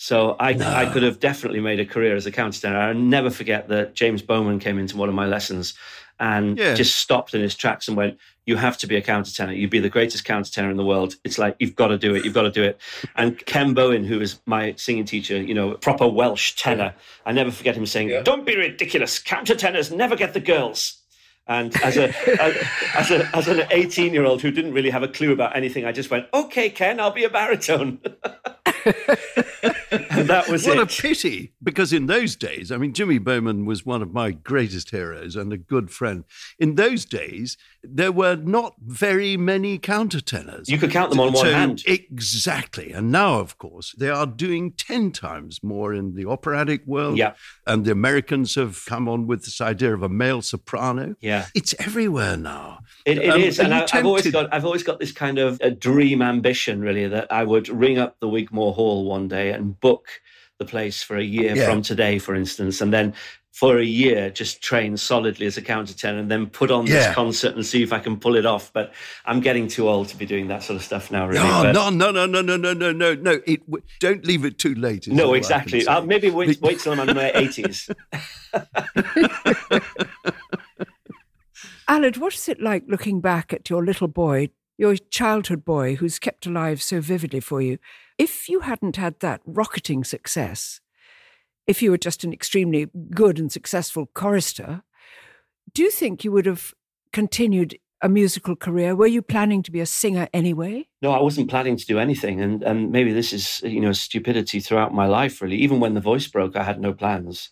So 0.00 0.36
I, 0.38 0.50
I 0.50 0.86
could 0.92 1.02
have 1.02 1.18
definitely 1.18 1.58
made 1.58 1.80
a 1.80 1.84
career 1.84 2.14
as 2.14 2.24
a 2.24 2.30
countertenor. 2.30 2.76
I'll 2.76 2.94
never 2.94 3.30
forget 3.30 3.66
that 3.68 3.94
James 3.94 4.22
Bowman 4.22 4.60
came 4.60 4.78
into 4.78 4.96
one 4.96 5.08
of 5.08 5.14
my 5.16 5.26
lessons 5.26 5.74
and 6.20 6.58
Yeah. 6.58 6.74
just 6.74 6.96
stopped 6.96 7.34
in 7.34 7.40
his 7.40 7.54
tracks 7.54 7.88
and 7.88 7.96
went, 7.96 8.18
"You 8.46 8.56
have 8.56 8.76
to 8.78 8.86
be 8.86 8.96
a 8.96 9.02
countertenor. 9.02 9.56
You'd 9.56 9.70
be 9.70 9.78
the 9.78 9.88
greatest 9.88 10.24
countertenor 10.26 10.70
in 10.70 10.76
the 10.76 10.84
world. 10.84 11.14
It's 11.24 11.38
like 11.38 11.56
you've 11.58 11.76
got 11.76 11.88
to 11.88 11.98
do 11.98 12.14
it. 12.14 12.24
You've 12.24 12.34
got 12.34 12.42
to 12.42 12.50
do 12.50 12.62
it." 12.62 12.80
And 13.16 13.44
Ken 13.46 13.74
Bowen, 13.74 14.04
who 14.04 14.18
was 14.18 14.40
my 14.46 14.74
singing 14.76 15.04
teacher, 15.04 15.40
you 15.40 15.54
know, 15.54 15.74
proper 15.74 16.06
Welsh 16.08 16.52
tenor, 16.56 16.94
I 17.26 17.32
never 17.32 17.50
forget 17.50 17.76
him 17.76 17.86
saying, 17.86 18.22
"Don't 18.24 18.44
be 18.46 18.56
ridiculous. 18.56 19.18
Countertenors 19.18 19.94
never 19.94 20.16
get 20.16 20.34
the 20.34 20.40
girls." 20.40 20.94
And 21.46 21.74
as 21.82 21.96
a 21.96 22.08
as, 22.42 22.56
as 22.94 23.10
a 23.10 23.36
as 23.36 23.48
an 23.48 23.62
eighteen 23.70 24.12
year 24.12 24.24
old 24.24 24.42
who 24.42 24.50
didn't 24.50 24.72
really 24.74 24.90
have 24.90 25.02
a 25.02 25.08
clue 25.08 25.32
about 25.32 25.56
anything, 25.56 25.84
I 25.86 25.92
just 25.92 26.10
went, 26.10 26.26
"Okay, 26.34 26.68
Ken, 26.70 27.00
I'll 27.00 27.10
be 27.10 27.24
a 27.24 27.30
baritone." 27.30 28.00
and 29.62 30.28
that 30.28 30.48
was 30.48 30.66
What 30.66 30.78
it. 30.78 30.82
a 30.82 31.02
pity, 31.02 31.52
because 31.62 31.92
in 31.92 32.06
those 32.06 32.36
days, 32.36 32.70
I 32.72 32.76
mean, 32.76 32.92
Jimmy 32.92 33.18
Bowman 33.18 33.64
was 33.66 33.84
one 33.84 34.02
of 34.02 34.12
my 34.12 34.30
greatest 34.32 34.90
heroes 34.90 35.36
and 35.36 35.52
a 35.52 35.56
good 35.56 35.90
friend. 35.90 36.24
In 36.58 36.74
those 36.76 37.04
days, 37.04 37.56
there 37.82 38.12
were 38.12 38.36
not 38.36 38.74
very 38.84 39.36
many 39.36 39.78
countertenors. 39.78 40.68
You 40.68 40.78
could 40.78 40.90
count 40.90 41.10
them 41.10 41.20
on 41.20 41.32
one 41.32 41.46
hand. 41.46 41.82
Exactly. 41.86 42.92
And 42.92 43.10
now, 43.12 43.40
of 43.40 43.58
course, 43.58 43.94
they 43.98 44.10
are 44.10 44.26
doing 44.26 44.72
10 44.72 45.12
times 45.12 45.62
more 45.62 45.94
in 45.94 46.14
the 46.14 46.26
operatic 46.26 46.86
world. 46.86 47.16
Yeah. 47.16 47.34
And 47.66 47.84
the 47.84 47.92
Americans 47.92 48.54
have 48.56 48.84
come 48.86 49.08
on 49.08 49.26
with 49.26 49.44
this 49.44 49.60
idea 49.60 49.94
of 49.94 50.02
a 50.02 50.08
male 50.08 50.42
soprano. 50.42 51.14
Yeah. 51.20 51.46
It's 51.54 51.74
everywhere 51.78 52.36
now. 52.36 52.80
It, 53.04 53.18
it 53.18 53.30
Um, 53.30 53.40
is, 53.40 53.58
and 53.58 53.68
you 53.68 53.74
I, 53.76 53.86
I've 53.92 54.06
always 54.06 54.30
got 54.30 54.52
I've 54.52 54.64
always 54.64 54.82
got 54.82 54.98
this 55.00 55.12
kind 55.12 55.38
of 55.38 55.58
a 55.60 55.70
dream 55.70 56.20
ambition, 56.22 56.80
really, 56.80 57.06
that 57.08 57.30
I 57.32 57.44
would 57.44 57.68
ring 57.68 57.98
up 57.98 58.18
the 58.20 58.28
Wigmore 58.28 58.74
Hall 58.74 59.04
one 59.04 59.28
day 59.28 59.47
and 59.54 59.78
book 59.80 60.08
the 60.58 60.64
place 60.64 61.02
for 61.02 61.16
a 61.16 61.22
year 61.22 61.54
Yeah. 61.56 61.66
from 61.66 61.82
today, 61.82 62.18
for 62.18 62.34
instance, 62.34 62.80
and 62.80 62.92
then 62.92 63.14
for 63.52 63.78
a 63.78 63.84
year 63.84 64.30
just 64.30 64.62
train 64.62 64.96
solidly 64.96 65.44
as 65.46 65.56
a 65.56 65.62
countertenor, 65.62 66.20
and 66.20 66.30
then 66.30 66.46
put 66.46 66.70
on 66.70 66.86
Yeah. 66.86 66.94
this 66.94 67.14
concert 67.14 67.54
and 67.56 67.66
see 67.66 67.82
if 67.82 67.92
I 67.92 67.98
can 67.98 68.16
pull 68.16 68.36
it 68.36 68.46
off. 68.46 68.72
But 68.72 68.92
I'm 69.24 69.40
getting 69.40 69.66
too 69.66 69.88
old 69.88 70.08
to 70.08 70.16
be 70.16 70.26
doing 70.26 70.46
that 70.48 70.62
sort 70.62 70.76
of 70.76 70.84
stuff 70.84 71.10
now, 71.10 71.26
really. 71.26 71.40
No, 71.42 71.62
but- 71.64 71.72
no, 71.72 71.90
no, 71.90 72.10
no, 72.10 72.26
no, 72.26 72.40
no, 72.42 72.56
no, 72.56 72.72
no, 72.72 72.92
no, 72.92 73.14
no. 73.14 73.40
It, 73.46 73.60
w- 73.66 73.84
don't 73.98 74.24
leave 74.24 74.44
it 74.44 74.58
too 74.58 74.74
late. 74.74 75.08
no, 75.08 75.34
exactly. 75.34 75.80
say. 75.80 75.86
I'll 75.90 76.06
maybe 76.06 76.30
wait, 76.30 76.60
wait 76.60 76.78
till 76.78 76.92
I'm 76.92 77.08
in 77.08 77.16
my 77.16 77.32
80s. 77.34 77.88
Aled, 81.88 82.18
what 82.18 82.34
is 82.34 82.48
it 82.48 82.60
like 82.60 82.84
looking 82.86 83.20
back 83.20 83.52
at 83.52 83.68
your 83.70 83.84
little 83.84 84.08
boy, 84.08 84.50
your 84.76 84.96
childhood 84.96 85.64
boy 85.64 85.96
who's 85.96 86.18
kept 86.18 86.46
alive 86.46 86.82
so 86.82 87.00
vividly 87.00 87.40
for 87.40 87.60
you? 87.62 87.78
If 88.18 88.48
you 88.48 88.60
hadn't 88.60 88.96
had 88.96 89.20
that 89.20 89.40
rocketing 89.46 90.02
success, 90.02 90.80
if 91.68 91.82
you 91.82 91.90
were 91.92 91.98
just 91.98 92.24
an 92.24 92.32
extremely 92.32 92.88
good 93.14 93.38
and 93.38 93.52
successful 93.52 94.06
chorister, 94.06 94.82
do 95.72 95.82
you 95.82 95.90
think 95.90 96.24
you 96.24 96.32
would 96.32 96.46
have 96.46 96.74
continued 97.12 97.78
a 98.00 98.08
musical 98.08 98.56
career? 98.56 98.94
Were 98.94 99.06
you 99.06 99.22
planning 99.22 99.62
to 99.62 99.70
be 99.70 99.80
a 99.80 99.86
singer 99.86 100.28
anyway? 100.32 100.86
No, 101.02 101.12
I 101.12 101.20
wasn't 101.20 101.50
planning 101.50 101.76
to 101.76 101.86
do 101.86 101.98
anything, 101.98 102.40
and 102.40 102.62
and 102.62 102.90
maybe 102.90 103.12
this 103.12 103.32
is 103.32 103.60
you 103.62 103.80
know 103.80 103.92
stupidity 103.92 104.60
throughout 104.60 104.94
my 104.94 105.06
life. 105.06 105.40
Really, 105.40 105.56
even 105.56 105.80
when 105.80 105.94
the 105.94 106.00
voice 106.00 106.26
broke, 106.26 106.56
I 106.56 106.64
had 106.64 106.80
no 106.80 106.92
plans. 106.92 107.50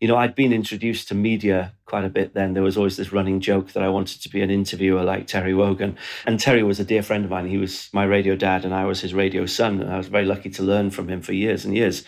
You 0.00 0.06
know, 0.06 0.16
I'd 0.16 0.36
been 0.36 0.52
introduced 0.52 1.08
to 1.08 1.14
media 1.14 1.74
quite 1.84 2.04
a 2.04 2.08
bit. 2.08 2.34
Then 2.34 2.54
there 2.54 2.62
was 2.62 2.76
always 2.76 2.96
this 2.96 3.12
running 3.12 3.40
joke 3.40 3.72
that 3.72 3.82
I 3.82 3.88
wanted 3.88 4.22
to 4.22 4.28
be 4.28 4.42
an 4.42 4.50
interviewer 4.50 5.02
like 5.02 5.26
Terry 5.26 5.54
Wogan, 5.54 5.96
and 6.26 6.38
Terry 6.38 6.62
was 6.62 6.78
a 6.80 6.84
dear 6.84 7.02
friend 7.02 7.24
of 7.24 7.30
mine. 7.30 7.46
He 7.46 7.58
was 7.58 7.88
my 7.92 8.04
radio 8.04 8.36
dad, 8.36 8.64
and 8.64 8.74
I 8.74 8.84
was 8.84 9.00
his 9.00 9.14
radio 9.14 9.46
son. 9.46 9.80
And 9.80 9.92
I 9.92 9.96
was 9.96 10.08
very 10.08 10.24
lucky 10.24 10.50
to 10.50 10.62
learn 10.62 10.90
from 10.90 11.08
him 11.08 11.22
for 11.22 11.32
years 11.32 11.64
and 11.64 11.74
years. 11.74 12.04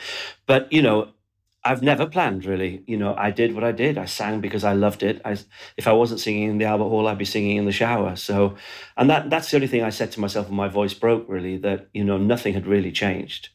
But 0.46 0.72
you 0.72 0.82
know, 0.82 1.12
I've 1.62 1.82
never 1.82 2.06
planned 2.06 2.44
really. 2.46 2.82
You 2.86 2.96
know, 2.96 3.14
I 3.16 3.30
did 3.30 3.54
what 3.54 3.64
I 3.64 3.72
did. 3.72 3.98
I 3.98 4.06
sang 4.06 4.40
because 4.40 4.64
I 4.64 4.72
loved 4.72 5.02
it. 5.02 5.20
I, 5.24 5.36
if 5.76 5.86
I 5.86 5.92
wasn't 5.92 6.20
singing 6.20 6.48
in 6.48 6.58
the 6.58 6.64
Albert 6.64 6.88
Hall, 6.88 7.06
I'd 7.06 7.18
be 7.18 7.24
singing 7.26 7.56
in 7.58 7.66
the 7.66 7.72
shower. 7.72 8.16
So, 8.16 8.56
and 8.96 9.10
that 9.10 9.28
that's 9.28 9.50
the 9.50 9.56
only 9.58 9.66
thing 9.68 9.82
I 9.82 9.90
said 9.90 10.10
to 10.12 10.20
myself 10.20 10.46
when 10.48 10.56
my 10.56 10.68
voice 10.68 10.94
broke. 10.94 11.26
Really, 11.28 11.58
that 11.58 11.88
you 11.92 12.04
know 12.04 12.16
nothing 12.18 12.54
had 12.54 12.66
really 12.66 12.92
changed. 12.92 13.50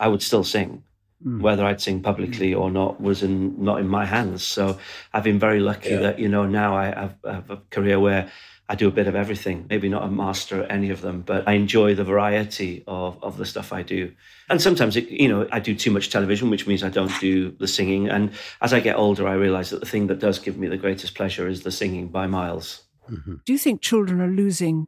I 0.00 0.08
would 0.08 0.22
still 0.22 0.44
sing. 0.44 0.82
Hmm. 1.22 1.40
whether 1.40 1.64
I'd 1.64 1.80
sing 1.80 2.02
publicly 2.02 2.52
or 2.52 2.70
not 2.70 3.00
was 3.00 3.22
in 3.22 3.64
not 3.64 3.80
in 3.80 3.88
my 3.88 4.04
hands. 4.04 4.42
So 4.44 4.78
I've 5.14 5.24
been 5.24 5.38
very 5.38 5.60
lucky 5.60 5.88
Yeah. 5.90 6.00
that 6.00 6.18
you 6.18 6.28
know 6.28 6.44
now 6.44 6.76
I 6.76 6.86
have, 6.86 7.14
I 7.24 7.32
have 7.32 7.50
a 7.50 7.56
career 7.70 7.98
where 7.98 8.30
I 8.68 8.74
do 8.74 8.88
a 8.88 8.90
bit 8.90 9.06
of 9.06 9.14
everything. 9.14 9.66
Maybe 9.70 9.88
not 9.88 10.02
a 10.02 10.10
master 10.10 10.64
at 10.64 10.70
any 10.70 10.90
of 10.90 11.00
them, 11.00 11.22
but 11.22 11.46
I 11.46 11.52
enjoy 11.52 11.94
the 11.94 12.04
variety 12.04 12.82
of 12.86 13.22
of 13.22 13.36
the 13.36 13.46
stuff 13.46 13.72
I 13.72 13.82
do. 13.82 14.12
And 14.48 14.60
sometimes 14.60 14.96
it, 14.96 15.08
you 15.08 15.28
know 15.28 15.48
I 15.52 15.60
do 15.60 15.74
too 15.74 15.90
much 15.90 16.10
television, 16.10 16.50
which 16.50 16.66
means 16.66 16.82
I 16.82 16.88
don't 16.88 17.12
do 17.20 17.52
the 17.52 17.68
singing. 17.68 18.08
And 18.08 18.32
as 18.60 18.72
I 18.72 18.80
get 18.80 18.96
older, 18.96 19.28
I 19.28 19.34
realise 19.34 19.70
that 19.70 19.80
the 19.80 19.86
thing 19.86 20.08
that 20.08 20.18
does 20.18 20.38
give 20.38 20.58
me 20.58 20.68
the 20.68 20.76
greatest 20.76 21.14
pleasure 21.14 21.48
is 21.48 21.62
the 21.62 21.70
singing 21.70 22.08
by 22.08 22.26
miles. 22.26 22.82
Mm-hmm. 23.10 23.34
Do 23.44 23.52
you 23.52 23.58
think 23.58 23.80
children 23.80 24.20
are 24.20 24.30
losing 24.30 24.86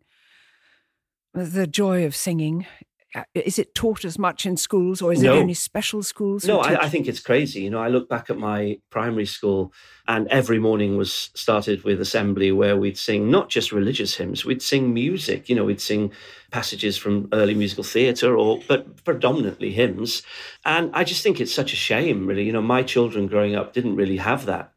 the 1.35 1.67
joy 1.67 2.05
of 2.05 2.17
singing? 2.17 2.67
Uh, 3.15 3.23
Is 3.35 3.59
it 3.59 3.75
taught 3.75 4.05
as 4.05 4.19
much 4.19 4.45
in 4.45 4.59
schools, 4.59 5.01
or 5.01 5.13
is 5.15 5.23
No. 5.23 5.35
it 5.35 5.39
only 5.41 5.55
special 5.55 6.03
schools? 6.03 6.45
No, 6.45 6.59
I, 6.61 6.85
I 6.85 6.89
think 6.91 7.09
it's 7.09 7.21
crazy. 7.21 7.63
You 7.63 7.71
know, 7.71 7.79
I 7.79 7.89
look 7.89 8.07
back 8.07 8.29
at 8.29 8.37
my 8.37 8.79
primary 8.91 9.25
school, 9.25 9.73
and 10.07 10.29
every 10.29 10.59
morning 10.59 10.99
was 10.99 11.31
started 11.35 11.85
with 11.85 12.03
assembly 12.03 12.53
where 12.53 12.77
we'd 12.77 12.99
sing 12.99 13.31
not 13.31 13.49
just 13.49 13.73
religious 13.73 14.17
hymns, 14.17 14.45
we'd 14.45 14.61
sing 14.61 14.93
music. 14.93 15.49
You 15.49 15.57
know, 15.57 15.65
we'd 15.65 15.81
sing 15.81 16.13
passages 16.51 16.99
from 16.99 17.29
early 17.33 17.55
musical 17.55 17.85
theatre, 17.85 18.37
or 18.37 18.61
but 18.69 19.03
predominantly 19.05 19.73
hymns. 19.73 20.23
And 20.67 20.91
I 20.93 21.05
just 21.05 21.23
think 21.23 21.41
it's 21.41 21.55
such 21.55 21.73
a 21.73 21.77
shame, 21.77 22.27
really. 22.27 22.45
You 22.45 22.53
know, 22.53 22.63
my 22.63 22.83
children 22.83 23.27
growing 23.27 23.57
up 23.57 23.73
didn't 23.73 23.97
really 23.97 24.19
have 24.19 24.45
that. 24.47 24.73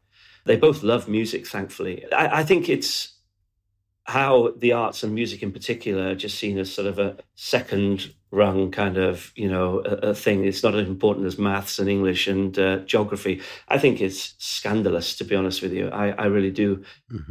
They 0.46 0.56
both 0.56 0.82
love 0.82 1.06
music, 1.06 1.46
thankfully. 1.46 2.10
I, 2.12 2.40
I 2.40 2.44
think 2.44 2.70
it's 2.70 3.12
how 4.04 4.52
the 4.56 4.72
arts 4.72 5.02
and 5.04 5.14
music 5.14 5.42
in 5.42 5.52
particular 5.52 6.08
are 6.08 6.14
just 6.14 6.38
seen 6.38 6.58
as 6.58 6.72
sort 6.72 6.88
of 6.88 6.98
a 6.98 7.18
second 7.34 8.12
rung 8.32 8.70
kind 8.70 8.96
of 8.96 9.30
you 9.36 9.48
know 9.48 9.80
a, 9.84 10.08
a 10.10 10.14
thing. 10.14 10.44
It's 10.44 10.62
not 10.62 10.74
as 10.74 10.88
important 10.88 11.26
as 11.26 11.38
maths 11.38 11.78
and 11.78 11.88
english 11.88 12.26
and 12.26 12.58
uh, 12.58 12.78
geography. 12.78 13.40
I 13.68 13.78
think 13.78 14.00
it's 14.00 14.34
scandalous 14.38 15.16
to 15.18 15.24
be 15.24 15.36
honest 15.36 15.62
with 15.62 15.72
you. 15.72 15.88
I, 15.90 16.10
I 16.12 16.26
really 16.26 16.50
do. 16.50 16.82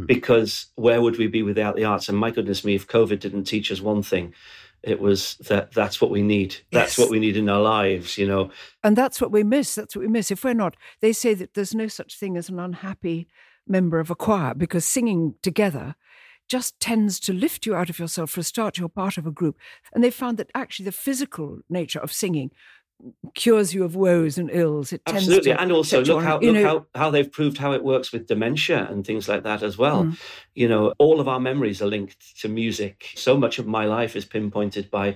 Because 0.06 0.68
where 0.76 1.02
would 1.02 1.18
we 1.18 1.28
be 1.28 1.44
without 1.44 1.76
the 1.76 1.86
arts? 1.86 2.08
And 2.08 2.18
my 2.18 2.32
goodness 2.32 2.64
me 2.64 2.76
if 2.76 2.88
covid 2.88 3.20
didn't 3.20 3.46
teach 3.46 3.72
us 3.72 3.82
one 3.82 4.04
thing 4.04 4.34
it 4.84 5.00
was 5.00 5.36
that 5.48 5.72
that's 5.74 6.02
what 6.02 6.10
we 6.10 6.24
need. 6.24 6.56
That's 6.72 6.98
Yes. 6.98 6.98
what 6.98 7.12
we 7.12 7.20
need 7.20 7.38
in 7.38 7.50
our 7.50 7.62
lives 7.62 8.18
you 8.18 8.28
know? 8.28 8.50
And 8.84 8.96
that's 8.96 9.22
what 9.22 9.32
we 9.32 9.44
miss. 9.44 9.76
That's 9.76 9.96
what 9.96 10.02
we 10.02 10.08
miss. 10.08 10.32
If 10.32 10.44
we're 10.44 10.54
not, 10.54 10.76
they 11.02 11.14
say 11.14 11.34
that 11.36 11.54
there's 11.54 11.76
no 11.76 11.88
such 11.88 12.18
thing 12.18 12.36
as 12.38 12.50
an 12.50 12.60
unhappy 12.60 13.28
member 13.68 14.00
of 14.00 14.10
a 14.10 14.16
choir 14.16 14.54
because 14.56 14.86
singing 14.86 15.36
together 15.44 15.96
just 16.52 16.78
tends 16.82 17.18
to 17.22 17.32
lift 17.34 17.66
you 17.66 17.74
out 17.80 17.90
of 17.90 17.98
yourself. 17.98 18.30
For 18.32 18.42
a 18.42 18.44
start, 18.44 18.78
you're 18.78 18.90
part 18.90 19.18
of 19.18 19.26
a 19.26 19.32
group. 19.32 19.56
And 19.94 20.04
they 20.04 20.12
found 20.12 20.38
that 20.38 20.52
actually 20.54 20.86
the 20.86 20.92
physical 21.06 21.60
nature 21.70 22.00
of 22.00 22.12
singing 22.12 22.52
cures 23.34 23.74
you 23.74 23.84
of 23.86 23.96
woes 23.96 24.38
and 24.38 24.50
ills. 24.52 24.92
It 24.94 25.02
tends 25.06 25.24
Absolutely, 25.24 25.54
to 25.54 25.62
and 25.62 25.72
also 25.72 26.04
look 26.04 26.18
on- 26.18 26.24
how 26.24 26.40
look 26.40 26.54
know, 26.56 26.68
how, 26.70 26.86
how 27.00 27.10
they've 27.10 27.32
proved 27.32 27.58
how 27.58 27.72
it 27.72 27.84
works 27.84 28.12
with 28.12 28.28
dementia 28.28 28.86
and 28.92 29.06
things 29.06 29.30
like 29.30 29.44
that 29.44 29.64
as 29.64 29.78
well. 29.78 30.04
Mm. 30.04 30.20
You 30.54 30.68
know, 30.68 30.94
all 31.00 31.20
of 31.22 31.28
our 31.28 31.40
memories 31.40 31.82
are 31.82 31.88
linked 31.88 32.40
to 32.42 32.50
music. 32.50 32.96
So 33.16 33.38
much 33.38 33.58
of 33.58 33.66
my 33.66 33.86
life 33.86 34.16
is 34.18 34.26
pinpointed 34.26 34.92
by 34.92 35.16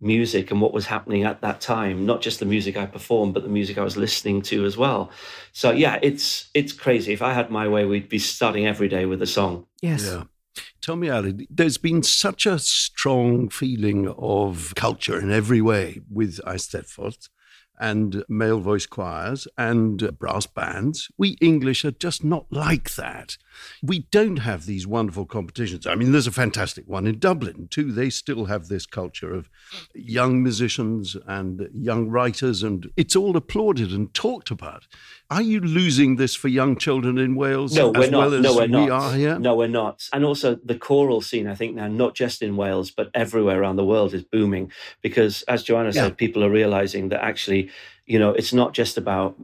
music 0.00 0.50
and 0.50 0.60
what 0.60 0.72
was 0.72 0.86
happening 0.86 1.22
at 1.24 1.40
that 1.40 1.60
time. 1.60 2.04
Not 2.04 2.20
just 2.20 2.40
the 2.40 2.46
music 2.54 2.76
I 2.76 2.86
performed, 2.86 3.32
but 3.34 3.42
the 3.44 3.48
music 3.48 3.78
I 3.78 3.82
was 3.84 3.96
listening 3.96 4.42
to 4.50 4.64
as 4.64 4.76
well. 4.76 5.10
So 5.52 5.70
yeah, 5.70 5.98
it's 6.02 6.50
it's 6.52 6.72
crazy. 6.72 7.12
If 7.12 7.22
I 7.22 7.32
had 7.32 7.48
my 7.50 7.68
way, 7.68 7.84
we'd 7.86 8.08
be 8.08 8.18
starting 8.18 8.66
every 8.66 8.88
day 8.88 9.06
with 9.06 9.22
a 9.22 9.26
song. 9.26 9.66
yes. 9.82 10.04
Yeah. 10.04 10.24
Tell 10.80 10.96
me, 10.96 11.10
Ali, 11.10 11.46
there's 11.50 11.78
been 11.78 12.02
such 12.02 12.46
a 12.46 12.58
strong 12.58 13.48
feeling 13.48 14.08
of 14.08 14.74
culture 14.76 15.18
in 15.20 15.30
every 15.30 15.60
way 15.60 16.00
with 16.10 16.40
Eisteddfod 16.46 17.28
and 17.80 18.24
male 18.28 18.60
voice 18.60 18.86
choirs 18.86 19.46
and 19.56 20.18
brass 20.18 20.46
bands. 20.46 21.10
We 21.16 21.30
English 21.40 21.84
are 21.84 21.90
just 21.92 22.24
not 22.24 22.46
like 22.50 22.94
that. 22.94 23.36
We 23.82 24.00
don't 24.10 24.38
have 24.38 24.66
these 24.66 24.86
wonderful 24.86 25.26
competitions. 25.26 25.86
I 25.86 25.94
mean, 25.94 26.12
there's 26.12 26.26
a 26.26 26.32
fantastic 26.32 26.86
one 26.88 27.06
in 27.06 27.18
Dublin, 27.18 27.68
too. 27.70 27.92
They 27.92 28.10
still 28.10 28.46
have 28.46 28.68
this 28.68 28.86
culture 28.86 29.32
of 29.34 29.48
young 29.94 30.42
musicians 30.42 31.16
and 31.26 31.68
young 31.72 32.08
writers, 32.08 32.62
and 32.62 32.90
it's 32.96 33.16
all 33.16 33.36
applauded 33.36 33.92
and 33.92 34.12
talked 34.14 34.50
about. 34.50 34.86
Are 35.30 35.42
you 35.42 35.60
losing 35.60 36.16
this 36.16 36.34
for 36.34 36.48
young 36.48 36.76
children 36.76 37.18
in 37.18 37.34
Wales 37.34 37.74
No, 37.74 37.90
we're 37.90 38.10
not. 38.10 38.30
well 38.30 38.40
no, 38.40 38.56
we're 38.56 38.66
we 38.66 38.88
are 38.90 39.12
here? 39.12 39.38
No, 39.38 39.54
we're 39.54 39.68
not. 39.68 40.08
And 40.12 40.24
also, 40.24 40.58
the 40.64 40.74
choral 40.78 41.20
scene, 41.20 41.46
I 41.46 41.54
think 41.54 41.74
now, 41.74 41.88
not 41.88 42.14
just 42.14 42.40
in 42.42 42.56
Wales, 42.56 42.90
but 42.90 43.10
everywhere 43.14 43.60
around 43.60 43.76
the 43.76 43.84
world, 43.84 44.14
is 44.14 44.22
booming 44.22 44.72
because, 45.02 45.42
as 45.42 45.62
Joanna 45.62 45.88
Yeah. 45.88 46.04
said, 46.04 46.16
people 46.16 46.42
are 46.44 46.50
realizing 46.50 47.10
that 47.10 47.22
actually, 47.22 47.70
you 48.06 48.18
know, 48.18 48.30
it's 48.30 48.52
not 48.54 48.72
just 48.72 48.96
about 48.96 49.36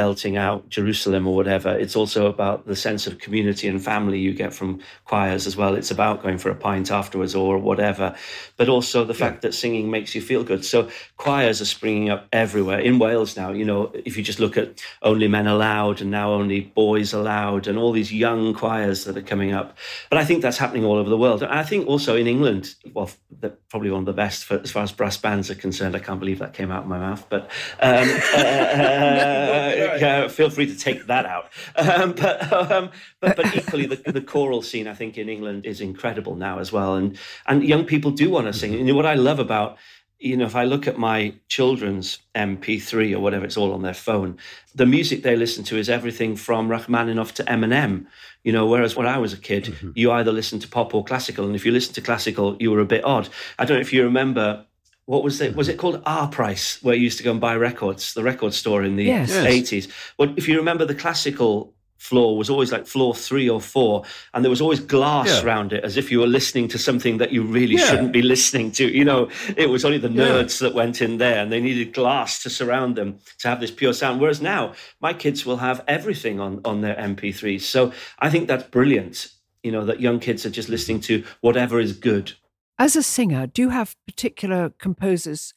belting 0.00 0.38
out 0.38 0.66
Jerusalem 0.70 1.26
or 1.26 1.34
whatever. 1.34 1.78
It's 1.78 1.94
also 1.94 2.26
about 2.26 2.66
the 2.66 2.74
sense 2.74 3.06
of 3.06 3.18
community 3.18 3.68
and 3.68 3.84
family 3.84 4.18
you 4.18 4.32
get 4.32 4.54
from 4.54 4.80
choirs 5.04 5.46
as 5.46 5.58
well. 5.58 5.74
It's 5.74 5.90
about 5.90 6.22
going 6.22 6.38
for 6.38 6.48
a 6.48 6.54
pint 6.54 6.90
afterwards 6.90 7.34
or 7.34 7.58
whatever, 7.58 8.16
but 8.56 8.70
also 8.70 9.04
the 9.04 9.12
fact 9.12 9.42
that 9.42 9.52
singing 9.52 9.90
makes 9.90 10.14
you 10.14 10.22
feel 10.22 10.42
good. 10.42 10.64
So 10.64 10.88
choirs 11.18 11.60
are 11.60 11.66
springing 11.66 12.08
up 12.08 12.26
everywhere 12.32 12.78
in 12.78 12.98
Wales 12.98 13.36
now. 13.36 13.50
You 13.50 13.66
know, 13.66 13.92
if 14.06 14.16
you 14.16 14.22
just 14.22 14.40
look 14.40 14.56
at 14.56 14.82
Only 15.02 15.28
Men 15.28 15.46
Allowed 15.46 16.00
and 16.00 16.10
now 16.10 16.32
Only 16.32 16.60
Boys 16.60 17.12
Allowed 17.12 17.66
and 17.66 17.76
all 17.76 17.92
these 17.92 18.10
young 18.10 18.54
choirs 18.54 19.04
that 19.04 19.18
are 19.18 19.28
coming 19.32 19.52
up. 19.52 19.76
But 20.08 20.18
I 20.18 20.24
think 20.24 20.40
that's 20.40 20.56
happening 20.56 20.86
all 20.86 20.96
over 20.96 21.10
the 21.10 21.18
world. 21.18 21.42
And 21.42 21.52
I 21.52 21.62
think 21.62 21.86
also 21.86 22.16
in 22.16 22.26
England, 22.26 22.74
well, 22.94 23.10
they're 23.38 23.58
probably 23.68 23.90
one 23.90 24.00
of 24.00 24.06
the 24.06 24.14
best 24.14 24.46
for, 24.46 24.58
as 24.60 24.70
far 24.70 24.82
as 24.82 24.92
brass 24.92 25.18
bands 25.18 25.50
are 25.50 25.54
concerned. 25.54 25.94
I 25.94 25.98
can't 25.98 26.20
believe 26.20 26.38
that 26.38 26.54
came 26.54 26.70
out 26.70 26.84
of 26.84 26.88
my 26.88 26.98
mouth, 26.98 27.26
but 27.28 27.50
um, 27.80 28.08
uh, 28.34 29.89
yeah, 29.96 30.28
feel 30.28 30.50
free 30.50 30.66
to 30.66 30.76
take 30.76 31.06
that 31.06 31.26
out. 31.26 31.50
Um, 31.76 32.12
but, 32.12 32.52
um, 32.52 32.90
but 33.20 33.36
but 33.36 33.56
equally, 33.56 33.86
the, 33.86 34.12
the 34.12 34.20
choral 34.20 34.62
scene 34.62 34.86
I 34.86 34.94
think 34.94 35.18
in 35.18 35.28
England 35.28 35.66
is 35.66 35.80
incredible 35.80 36.36
now 36.36 36.58
as 36.58 36.72
well, 36.72 36.94
and 36.94 37.18
and 37.46 37.64
young 37.64 37.84
people 37.84 38.10
do 38.10 38.30
want 38.30 38.46
to 38.46 38.52
sing. 38.52 38.74
And 38.74 38.96
what 38.96 39.06
I 39.06 39.14
love 39.14 39.38
about 39.38 39.78
you 40.20 40.36
know, 40.36 40.44
if 40.44 40.54
I 40.54 40.64
look 40.64 40.86
at 40.86 40.98
my 40.98 41.34
children's 41.48 42.18
MP3 42.34 43.14
or 43.14 43.20
whatever, 43.20 43.46
it's 43.46 43.56
all 43.56 43.72
on 43.72 43.80
their 43.80 43.94
phone. 43.94 44.36
The 44.74 44.84
music 44.84 45.22
they 45.22 45.34
listen 45.34 45.64
to 45.64 45.78
is 45.78 45.88
everything 45.88 46.36
from 46.36 46.68
Rachmaninoff 46.68 47.32
to 47.34 47.44
Eminem. 47.44 48.06
You 48.44 48.52
know, 48.52 48.66
whereas 48.66 48.94
when 48.94 49.06
I 49.06 49.16
was 49.16 49.32
a 49.32 49.38
kid, 49.38 49.74
you 49.94 50.12
either 50.12 50.30
listened 50.30 50.60
to 50.62 50.68
pop 50.68 50.94
or 50.94 51.04
classical, 51.04 51.46
and 51.46 51.56
if 51.56 51.64
you 51.64 51.72
listened 51.72 51.94
to 51.94 52.02
classical, 52.02 52.56
you 52.60 52.70
were 52.70 52.80
a 52.80 52.86
bit 52.86 53.04
odd. 53.04 53.30
I 53.58 53.64
don't 53.64 53.78
know 53.78 53.82
if 53.82 53.92
you 53.92 54.04
remember. 54.04 54.66
What 55.10 55.24
was 55.24 55.40
it? 55.40 55.56
Was 55.56 55.68
it 55.68 55.76
called 55.76 56.00
Our 56.06 56.28
Price, 56.28 56.80
where 56.84 56.94
you 56.94 57.02
used 57.02 57.18
to 57.18 57.24
go 57.24 57.32
and 57.32 57.40
buy 57.40 57.56
records, 57.56 58.14
the 58.14 58.22
record 58.22 58.54
store 58.54 58.84
in 58.84 58.94
the 58.94 59.02
Yes. 59.06 59.30
Yes. 59.30 59.44
80s? 59.44 59.88
Well, 60.16 60.32
if 60.36 60.46
you 60.46 60.56
remember, 60.56 60.84
the 60.84 60.94
classical 60.94 61.74
floor 61.98 62.38
was 62.38 62.48
always 62.48 62.70
like 62.70 62.86
floor 62.86 63.12
three 63.12 63.48
or 63.50 63.60
four, 63.60 64.04
and 64.32 64.44
there 64.44 64.50
was 64.50 64.60
always 64.60 64.78
glass 64.78 65.26
Yeah. 65.26 65.42
around 65.42 65.72
it, 65.72 65.82
as 65.82 65.96
if 65.96 66.12
you 66.12 66.20
were 66.20 66.28
listening 66.28 66.68
to 66.68 66.78
something 66.78 67.18
that 67.18 67.32
you 67.32 67.42
really 67.42 67.74
Yeah. 67.74 67.90
shouldn't 67.90 68.12
be 68.12 68.22
listening 68.22 68.70
to. 68.78 68.84
You 68.86 69.04
know, 69.04 69.28
it 69.56 69.68
was 69.68 69.84
only 69.84 69.98
the 69.98 70.08
Yeah. 70.12 70.26
nerds 70.28 70.60
that 70.60 70.74
went 70.74 71.02
in 71.02 71.18
there, 71.18 71.40
and 71.42 71.50
they 71.50 71.60
needed 71.60 71.92
glass 71.92 72.40
to 72.44 72.48
surround 72.48 72.94
them 72.94 73.18
to 73.40 73.48
have 73.48 73.58
this 73.60 73.72
pure 73.72 73.92
sound. 73.92 74.20
Whereas 74.20 74.40
now, 74.40 74.74
my 75.00 75.12
kids 75.12 75.44
will 75.44 75.56
have 75.56 75.82
everything 75.88 76.38
on 76.38 76.60
on 76.64 76.82
their 76.82 76.96
MP3s. 76.96 77.64
So 77.66 77.92
I 78.20 78.30
think 78.30 78.46
that's 78.46 78.68
brilliant. 78.70 79.16
You 79.64 79.72
know, 79.72 79.84
that 79.86 80.00
young 80.00 80.20
kids 80.20 80.46
are 80.46 80.50
just 80.50 80.68
listening 80.68 81.00
to 81.00 81.24
whatever 81.40 81.80
is 81.80 81.94
good. 81.94 82.34
As 82.80 82.96
a 82.96 83.02
singer, 83.02 83.46
do 83.46 83.60
you 83.60 83.68
have 83.68 83.94
particular 84.06 84.70
composers, 84.78 85.52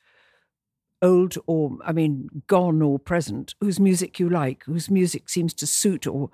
old 1.01 1.37
or, 1.47 1.77
I 1.85 1.93
mean, 1.93 2.27
gone 2.47 2.81
or 2.81 2.99
present, 2.99 3.55
whose 3.61 3.79
music 3.79 4.19
you 4.19 4.27
like, 4.27 4.65
whose 4.65 4.91
music 4.91 5.29
seems 5.29 5.53
to 5.53 5.65
suit 5.65 6.05
or 6.05 6.31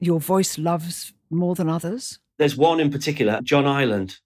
your 0.00 0.20
voice 0.20 0.56
loves 0.56 1.12
more 1.28 1.54
than 1.54 1.68
others? 1.68 2.18
There's 2.38 2.56
one 2.56 2.80
in 2.80 2.90
particular, 2.90 3.40
John 3.42 3.66
Ireland. 3.66 4.20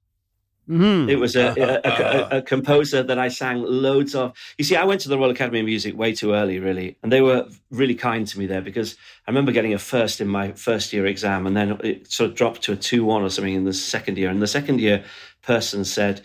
Mhm. 0.69 1.09
It 1.09 1.17
was 1.17 1.37
a, 1.37 1.55
a, 1.57 1.81
a, 1.85 2.29
a, 2.39 2.43
composer 2.43 3.03
that 3.03 3.19
I 3.19 3.29
sang 3.29 3.63
loads 3.63 4.15
of. 4.17 4.37
You 4.59 4.65
see, 4.65 4.75
I 4.75 4.85
went 4.85 5.01
to 5.03 5.09
the 5.09 5.17
Royal 5.17 5.31
Academy 5.31 5.61
of 5.61 5.67
Music 5.67 5.97
way 5.97 6.13
too 6.13 6.33
early, 6.33 6.59
really, 6.59 6.97
and 7.03 7.13
they 7.13 7.21
were 7.21 7.47
really 7.71 7.95
kind 7.95 8.27
to 8.27 8.39
me 8.39 8.47
there 8.47 8.61
because 8.61 8.97
I 9.27 9.31
remember 9.31 9.53
getting 9.53 9.75
a 9.75 9.79
first 9.79 10.21
in 10.21 10.27
my 10.27 10.53
first 10.53 10.93
year 10.93 11.07
exam, 11.07 11.47
and 11.47 11.57
then 11.57 11.79
it 11.85 12.11
sort 12.11 12.31
of 12.31 12.37
dropped 12.37 12.63
to 12.63 12.73
a 12.73 12.77
two-one 12.77 13.23
or 13.23 13.31
something 13.31 13.55
in 13.55 13.65
the 13.65 13.73
second 13.73 14.19
year. 14.19 14.29
And 14.29 14.43
the 14.43 14.49
second 14.49 14.81
year 14.81 15.05
person 15.43 15.85
said 15.85 16.23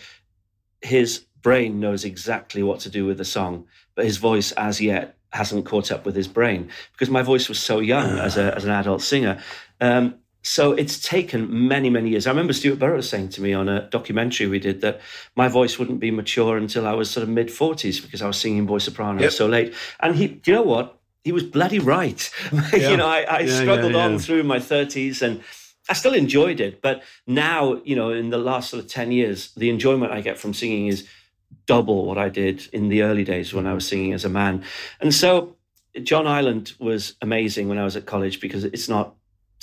his 0.81 1.25
brain 1.43 1.79
knows 1.79 2.03
exactly 2.03 2.63
what 2.63 2.79
to 2.81 2.89
do 2.89 3.05
with 3.05 3.19
the 3.19 3.25
song, 3.25 3.65
but 3.95 4.05
his 4.05 4.17
voice, 4.17 4.51
as 4.53 4.81
yet, 4.81 5.17
hasn't 5.33 5.65
caught 5.65 5.91
up 5.91 6.05
with 6.05 6.15
his 6.15 6.27
brain 6.27 6.69
because 6.93 7.09
my 7.09 7.21
voice 7.21 7.47
was 7.47 7.59
so 7.59 7.79
young 7.79 8.19
as 8.19 8.37
a 8.37 8.55
as 8.55 8.65
an 8.65 8.71
adult 8.71 9.01
singer. 9.01 9.41
Um, 9.79 10.15
so 10.43 10.71
it's 10.73 10.99
taken 10.99 11.67
many, 11.67 11.89
many 11.89 12.09
years. 12.09 12.25
I 12.25 12.31
remember 12.31 12.53
Stuart 12.53 12.79
Burrows 12.79 13.09
saying 13.09 13.29
to 13.29 13.41
me 13.41 13.53
on 13.53 13.69
a 13.69 13.87
documentary 13.89 14.47
we 14.47 14.59
did 14.59 14.81
that 14.81 14.99
my 15.35 15.47
voice 15.47 15.77
wouldn't 15.77 15.99
be 15.99 16.09
mature 16.09 16.57
until 16.57 16.87
I 16.87 16.93
was 16.93 17.11
sort 17.11 17.23
of 17.23 17.29
mid 17.29 17.47
40s 17.49 18.01
because 18.01 18.21
I 18.21 18.27
was 18.27 18.37
singing 18.37 18.65
boy 18.65 18.79
soprano 18.79 19.21
Yep. 19.21 19.31
so 19.31 19.47
late. 19.47 19.73
And 19.99 20.15
he, 20.15 20.27
do 20.27 20.51
you 20.51 20.57
know 20.57 20.63
what? 20.63 20.99
He 21.23 21.31
was 21.31 21.43
bloody 21.43 21.79
right. 21.79 22.29
Yeah. 22.73 22.89
you 22.89 22.97
know, 22.97 23.07
I, 23.07 23.21
I 23.21 23.39
Yeah, 23.41 23.61
struggled 23.61 23.93
yeah, 23.93 24.05
on 24.05 24.17
through 24.17 24.43
my 24.43 24.57
30s 24.57 25.21
and 25.21 25.43
I 25.89 25.93
still 25.93 26.13
enjoyed 26.13 26.59
it. 26.59 26.81
But 26.81 27.03
now, 27.27 27.81
you 27.83 27.95
know, 27.95 28.09
in 28.11 28.31
the 28.31 28.37
last 28.39 28.71
sort 28.71 28.83
of 28.83 28.89
10 28.89 29.11
years, 29.11 29.51
the 29.55 29.69
enjoyment 29.69 30.11
I 30.11 30.21
get 30.21 30.39
from 30.39 30.53
singing 30.53 30.87
is 30.87 31.07
double 31.67 32.05
what 32.05 32.17
I 32.17 32.29
did 32.29 32.67
in 32.73 32.89
the 32.89 33.03
early 33.03 33.23
days 33.23 33.53
when 33.53 33.67
I 33.67 33.73
was 33.73 33.83
mm-hmm. 33.83 33.89
singing 33.89 34.13
as 34.13 34.25
a 34.25 34.29
man. 34.29 34.63
And 34.99 35.13
so 35.13 35.55
John 36.01 36.25
Ireland 36.25 36.73
was 36.79 37.15
amazing 37.21 37.67
when 37.67 37.77
I 37.77 37.83
was 37.83 37.95
at 37.95 38.05
college 38.05 38.39
because 38.39 38.63
it's 38.63 38.89
not 38.89 39.15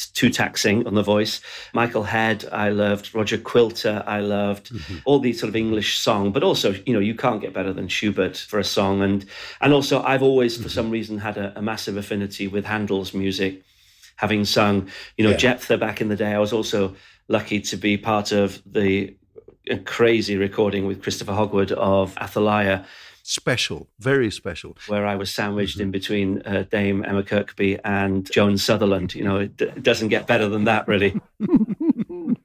too 0.06 0.30
taxing 0.30 0.87
on 0.87 0.94
the 0.94 1.02
voice. 1.02 1.40
Michael 1.74 2.04
Head, 2.04 2.48
I 2.52 2.70
loved. 2.70 3.14
Roger 3.14 3.38
Quilter, 3.38 4.02
I 4.06 4.20
loved. 4.20 4.70
Mm-hmm. 4.70 4.98
All 5.04 5.18
these 5.18 5.40
sort 5.40 5.48
of 5.48 5.56
English 5.56 5.98
song, 5.98 6.32
but 6.32 6.42
also, 6.42 6.74
you 6.87 6.92
know, 6.92 7.00
you 7.00 7.14
can't 7.14 7.40
get 7.40 7.52
better 7.52 7.72
than 7.72 7.88
Schubert 7.88 8.37
for 8.37 8.58
a 8.58 8.64
song. 8.64 9.02
And 9.02 9.24
and 9.61 9.72
also, 9.72 10.02
I've 10.02 10.22
always, 10.22 10.54
mm-hmm. 10.54 10.62
for 10.62 10.68
some 10.68 10.90
reason, 10.90 11.18
had 11.18 11.37
a, 11.37 11.58
a, 11.58 11.62
massive 11.62 11.96
affinity 11.96 12.46
with 12.48 12.64
Handel's 12.64 13.12
music. 13.12 13.62
Having 14.16 14.46
sung, 14.46 14.88
you 15.16 15.22
know, 15.22 15.30
yeah. 15.30 15.37
Jephthah 15.37 15.78
back 15.78 16.00
in 16.00 16.08
the 16.08 16.16
day, 16.16 16.32
I 16.34 16.40
was 16.40 16.52
also 16.52 16.96
lucky 17.28 17.61
to 17.61 17.76
be 17.76 17.96
part 17.96 18.32
of 18.32 18.61
the 18.66 19.16
crazy 19.84 20.37
recording 20.37 20.87
with 20.87 21.02
Christopher 21.02 21.34
Hogwood 21.34 21.72
of 21.72 22.16
Athaliah 22.18 22.84
special, 23.29 23.88
very 23.99 24.31
special. 24.31 24.77
Where 24.87 25.07
I 25.07 25.17
was 25.17 25.33
sandwiched 25.33 25.77
mm-hmm. 25.77 25.83
in 25.83 25.91
between 25.91 26.43
uh, 26.43 26.64
Dame 26.71 27.05
Emma 27.05 27.23
Kirkby 27.23 27.79
and 27.85 28.31
Joan 28.31 28.59
Sutherland. 28.59 29.14
You 29.14 29.25
know, 29.25 29.38
it, 29.38 29.57
d- 29.57 29.71
doesn't 29.83 30.09
get 30.09 30.27
better 30.27 30.49
than 30.49 30.64
that, 30.64 30.88
really. 30.88 31.21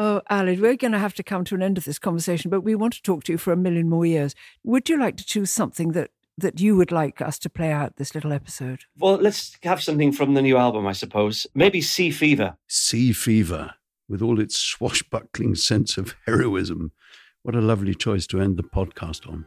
Oh, 0.00 0.22
Aled, 0.30 0.60
we're 0.60 0.76
going 0.76 0.92
to 0.92 0.98
have 1.00 1.14
to 1.14 1.24
come 1.24 1.44
to 1.46 1.56
an 1.56 1.62
end 1.62 1.76
of 1.76 1.84
this 1.84 1.98
conversation, 1.98 2.52
but 2.52 2.60
we 2.60 2.76
want 2.76 2.92
to 2.92 3.02
talk 3.02 3.24
to 3.24 3.32
you 3.32 3.38
for 3.38 3.52
a 3.52 3.56
million 3.56 3.88
more 3.88 4.06
years. 4.06 4.32
Would 4.62 4.88
you 4.88 4.96
like 4.96 5.16
to 5.16 5.26
choose 5.26 5.50
something 5.50 5.90
that 5.90 6.12
that 6.36 6.60
you 6.60 6.76
would 6.76 6.92
like 6.92 7.20
us 7.20 7.36
to 7.40 7.50
play 7.50 7.72
out 7.72 7.96
this 7.96 8.14
little 8.14 8.32
episode? 8.32 8.82
Well, 8.96 9.16
let's 9.16 9.56
have 9.64 9.82
something 9.82 10.12
from 10.12 10.34
the 10.34 10.42
new 10.42 10.56
album, 10.56 10.86
I 10.86 10.92
suppose. 10.92 11.48
Maybe 11.52 11.80
Sea 11.80 12.12
Fever. 12.12 12.56
Sea 12.68 13.12
Fever, 13.12 13.74
with 14.08 14.22
all 14.22 14.38
its 14.38 14.56
swashbuckling 14.56 15.56
sense 15.56 15.98
of 15.98 16.14
heroism. 16.26 16.92
What 17.42 17.56
a 17.56 17.60
lovely 17.60 17.96
choice 17.96 18.28
to 18.28 18.40
end 18.40 18.56
the 18.56 18.62
podcast 18.62 19.28
on. 19.28 19.46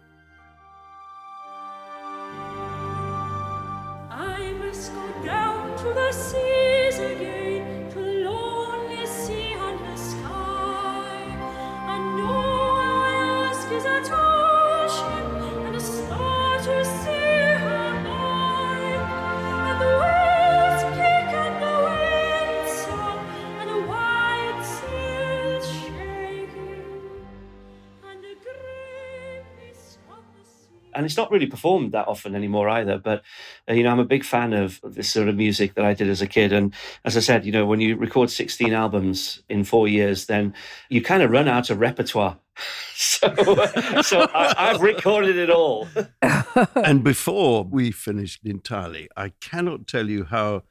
And 31.02 31.08
it's 31.08 31.18
not 31.18 31.32
really 31.32 31.48
performed 31.48 31.94
that 31.94 32.08
often 32.08 32.36
anymore 32.36 32.70
either. 32.70 33.00
But 33.00 33.24
Uh, 33.72 33.74
you 33.74 33.84
know, 33.84 33.92
I'm 33.92 34.00
a 34.00 34.06
big 34.06 34.26
fan 34.26 34.54
of 34.54 34.80
this 34.84 35.10
sort 35.10 35.30
of 35.30 35.36
music 35.36 35.76
that 35.76 35.86
I 35.86 35.94
did 35.94 36.10
as 36.10 36.22
a 36.22 36.28
kid. 36.28 36.52
And 36.52 36.74
as 37.06 37.16
I 37.16 37.22
said, 37.22 37.46
you 37.46 37.52
know, 37.52 37.66
when 37.66 37.80
you 37.80 37.96
record 37.96 38.30
16 38.30 38.74
albums 38.74 39.42
in 39.50 39.64
four 39.64 39.88
years, 39.88 40.26
then 40.26 40.54
you 40.90 41.02
kind 41.02 41.24
of 41.24 41.32
run 41.32 41.48
out 41.48 41.70
of 41.70 41.80
repertoire. 41.80 42.38
so, 42.96 43.28
uh, 43.28 44.04
so 44.04 44.30
I, 44.34 44.72
have 44.74 44.82
recorded 44.82 45.38
it 45.38 45.50
all. 45.50 45.88
and 46.76 47.04
before 47.04 47.64
we 47.64 47.92
finished 47.92 48.42
entirely, 48.44 49.08
I 49.16 49.30
cannot 49.40 49.88
tell 49.88 50.10
you 50.10 50.26
how 50.26 50.64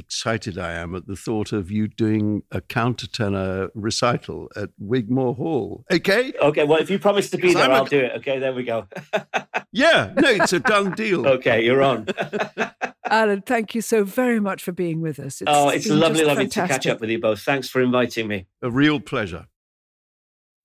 excited 0.00 0.58
I 0.58 0.72
am 0.72 0.96
at 0.96 1.06
the 1.06 1.14
thought 1.14 1.52
of 1.52 1.70
you 1.70 1.86
doing 1.86 2.42
a 2.50 2.60
countertenor 2.60 3.70
recital 3.74 4.48
at 4.56 4.70
Wigmore 4.80 5.36
Hall. 5.36 5.84
Okay? 5.92 6.32
Okay, 6.42 6.64
well, 6.64 6.80
if 6.80 6.90
you 6.90 6.98
promise 6.98 7.30
to 7.30 7.38
be 7.38 7.54
there, 7.54 7.70
i 7.70 7.76
I'll 7.76 7.84
do 7.84 8.00
it. 8.00 8.12
Okay, 8.16 8.40
there 8.40 8.52
we 8.52 8.64
go. 8.64 8.88
yeah, 9.72 10.12
no, 10.16 10.28
it's 10.28 10.52
a 10.52 10.58
done 10.60 10.92
deal. 10.92 11.26
okay, 11.26 11.64
you're 11.64 11.82
on. 11.82 12.06
Aled, 13.10 13.46
thank 13.46 13.74
you 13.74 13.80
so 13.80 14.02
very 14.02 14.40
much 14.40 14.62
for 14.62 14.72
being 14.72 15.00
with 15.00 15.18
us. 15.18 15.40
It's 15.40 15.50
oh, 15.52 15.68
it's 15.68 15.88
lovely, 15.88 16.24
lovely 16.24 16.44
fantastic. 16.44 16.68
to 16.68 16.68
catch 16.72 16.86
up 16.86 17.00
with 17.00 17.10
you 17.10 17.20
both. 17.20 17.40
Thanks 17.40 17.68
for 17.68 17.80
inviting 17.80 18.26
me. 18.26 18.46
A 18.62 18.70
real 18.70 18.98
pleasure. 18.98 19.46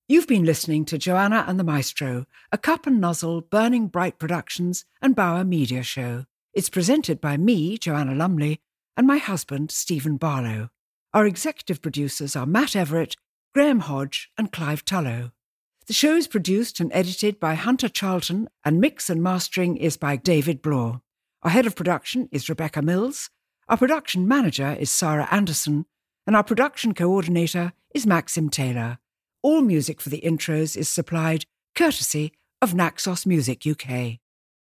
You've 0.08 0.28
been 0.28 0.44
listening 0.44 0.86
to 0.86 1.00
Joanna 1.00 1.46
and 1.48 1.60
the 1.60 1.64
Maestro, 1.64 2.26
a 2.52 2.58
cup 2.58 2.86
and 2.86 3.02
nozzle 3.02 3.42
Burning 3.42 3.88
Bright 3.88 4.20
Productions 4.20 4.86
and 5.02 5.16
Bauer 5.16 5.44
Media 5.44 5.82
show. 5.82 6.26
It's 6.54 6.70
presented 6.70 7.20
by 7.20 7.36
me, 7.36 7.78
Joanna 7.78 8.16
Lumley, 8.16 8.62
and 8.98 9.06
my 9.06 9.18
husband, 9.18 9.72
Stephen 9.72 10.18
Barlow. 10.18 10.70
Our 11.14 11.26
executive 11.26 11.82
producers 11.82 12.36
are 12.36 12.46
Matt 12.46 12.76
Everett, 12.76 13.16
Graham 13.54 13.82
Hodge, 13.82 14.30
and 14.38 14.52
Clive 14.52 14.84
Tullow. 14.84 15.32
The 15.88 15.94
show 15.94 16.16
is 16.16 16.28
produced 16.28 16.80
and 16.80 16.92
edited 16.94 17.40
by 17.40 17.56
Hunter 17.56 17.88
Charlton, 17.88 18.50
and 18.64 18.82
mix 18.82 19.10
and 19.10 19.22
mastering 19.22 19.78
is 19.78 19.98
by 19.98 20.16
David 20.16 20.62
Bloor. 20.62 21.02
Our 21.44 21.52
head 21.52 21.68
of 21.68 21.76
production 21.76 22.28
is 22.32 22.50
Rebecca 22.50 22.82
Mills. 22.82 23.30
Our 23.70 23.78
production 23.78 24.28
manager 24.28 24.76
is 24.80 24.90
Sarah 24.90 25.28
Anderson, 25.30 25.86
and 26.26 26.36
our 26.36 26.44
production 26.44 26.94
coordinator 26.94 27.74
is 27.94 28.08
Maxim 28.08 28.50
Taylor. 28.50 28.98
All 29.44 29.62
music 29.62 30.02
for 30.02 30.10
the 30.10 30.22
intros 30.22 30.76
is 30.76 30.90
supplied 30.90 31.46
courtesy 31.76 32.32
of 32.62 32.74
Naxos 32.74 33.26
Music 33.26 33.64
UK. 33.66 34.20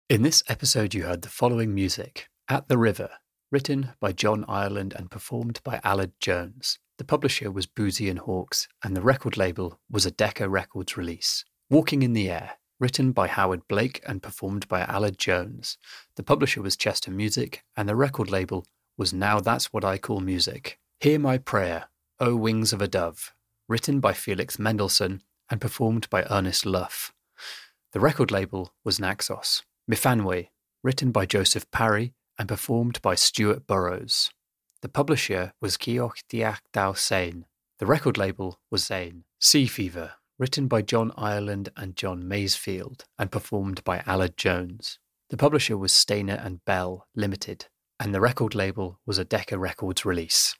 In 0.09 0.23
this 0.23 0.43
episode, 0.49 0.93
you 0.93 1.03
heard 1.03 1.21
the 1.21 1.29
following 1.29 1.73
music 1.73 2.27
At 2.49 2.67
the 2.67 2.77
River 2.77 3.09
written 3.53 3.91
by 3.99 4.11
John 4.11 4.43
Ireland 4.47 4.95
and 4.97 5.11
performed 5.11 5.59
by 5.63 5.79
Aled 5.85 6.13
Jones. 6.19 6.79
The 6.97 7.03
publisher 7.03 7.51
was 7.51 7.67
Boosey 7.67 8.09
and 8.09 8.17
Hawkes, 8.17 8.67
and 8.83 8.97
the 8.97 9.01
record 9.03 9.37
label 9.37 9.79
was 9.91 10.07
a 10.07 10.11
Decca 10.11 10.49
Records 10.49 10.97
release. 10.97 11.45
Walking 11.69 12.01
in 12.01 12.13
the 12.13 12.31
Air, 12.31 12.53
written 12.79 13.11
by 13.11 13.27
Howard 13.27 13.67
Blake 13.67 14.01
and 14.07 14.23
performed 14.23 14.67
by 14.67 14.81
Aled 14.85 15.17
Jones. 15.17 15.77
The 16.15 16.23
publisher 16.23 16.63
was 16.63 16.75
Chester 16.75 17.11
Music, 17.11 17.63
and 17.77 17.87
the 17.87 17.95
record 17.95 18.31
label 18.31 18.65
was 18.97 19.13
Now 19.13 19.39
That's 19.39 19.71
What 19.71 19.85
I 19.85 19.99
Call 19.99 20.19
Music. 20.19 20.79
Hear 20.99 21.19
My 21.19 21.37
Prayer, 21.37 21.85
O 22.19 22.35
Wings 22.35 22.73
of 22.73 22.81
a 22.81 22.87
Dove, 22.87 23.35
written 23.69 23.99
by 23.99 24.13
Felix 24.13 24.57
Mendelssohn 24.57 25.21
and 25.51 25.61
performed 25.61 26.09
by 26.09 26.25
Ernest 26.27 26.65
Lough. 26.65 27.11
The 27.91 27.99
record 27.99 28.31
label 28.31 28.73
was 28.83 28.99
Naxos. 28.99 29.61
Myfanwy, 29.87 30.47
written 30.83 31.11
by 31.11 31.27
Joseph 31.27 31.69
Parry 31.69 32.15
and 32.37 32.47
performed 32.47 33.01
by 33.01 33.15
Stuart 33.15 33.67
Burrows. 33.67 34.31
The 34.81 34.89
publisher 34.89 35.53
was 35.61 35.77
Keoch 35.77 36.23
Diach 36.29 36.59
Dao 36.73 36.97
Sain. 36.97 37.45
The 37.79 37.85
record 37.85 38.17
label 38.17 38.59
was 38.69 38.85
Zane. 38.85 39.23
Sea 39.39 39.65
Fever, 39.65 40.13
written 40.39 40.67
by 40.67 40.81
John 40.81 41.11
Ireland 41.15 41.69
and 41.77 41.95
John 41.95 42.23
Masefield, 42.23 43.05
and 43.17 43.31
performed 43.31 43.83
by 43.83 43.99
Aled 43.99 44.35
Jones. 44.35 44.99
The 45.29 45.37
publisher 45.37 45.77
was 45.77 45.93
Stainer 45.93 46.39
and 46.43 46.63
Bell 46.65 47.07
Limited, 47.15 47.67
and 47.99 48.13
the 48.13 48.21
record 48.21 48.55
label 48.55 48.99
was 49.05 49.17
a 49.17 49.25
Decca 49.25 49.57
Records 49.57 50.05
release. 50.05 50.55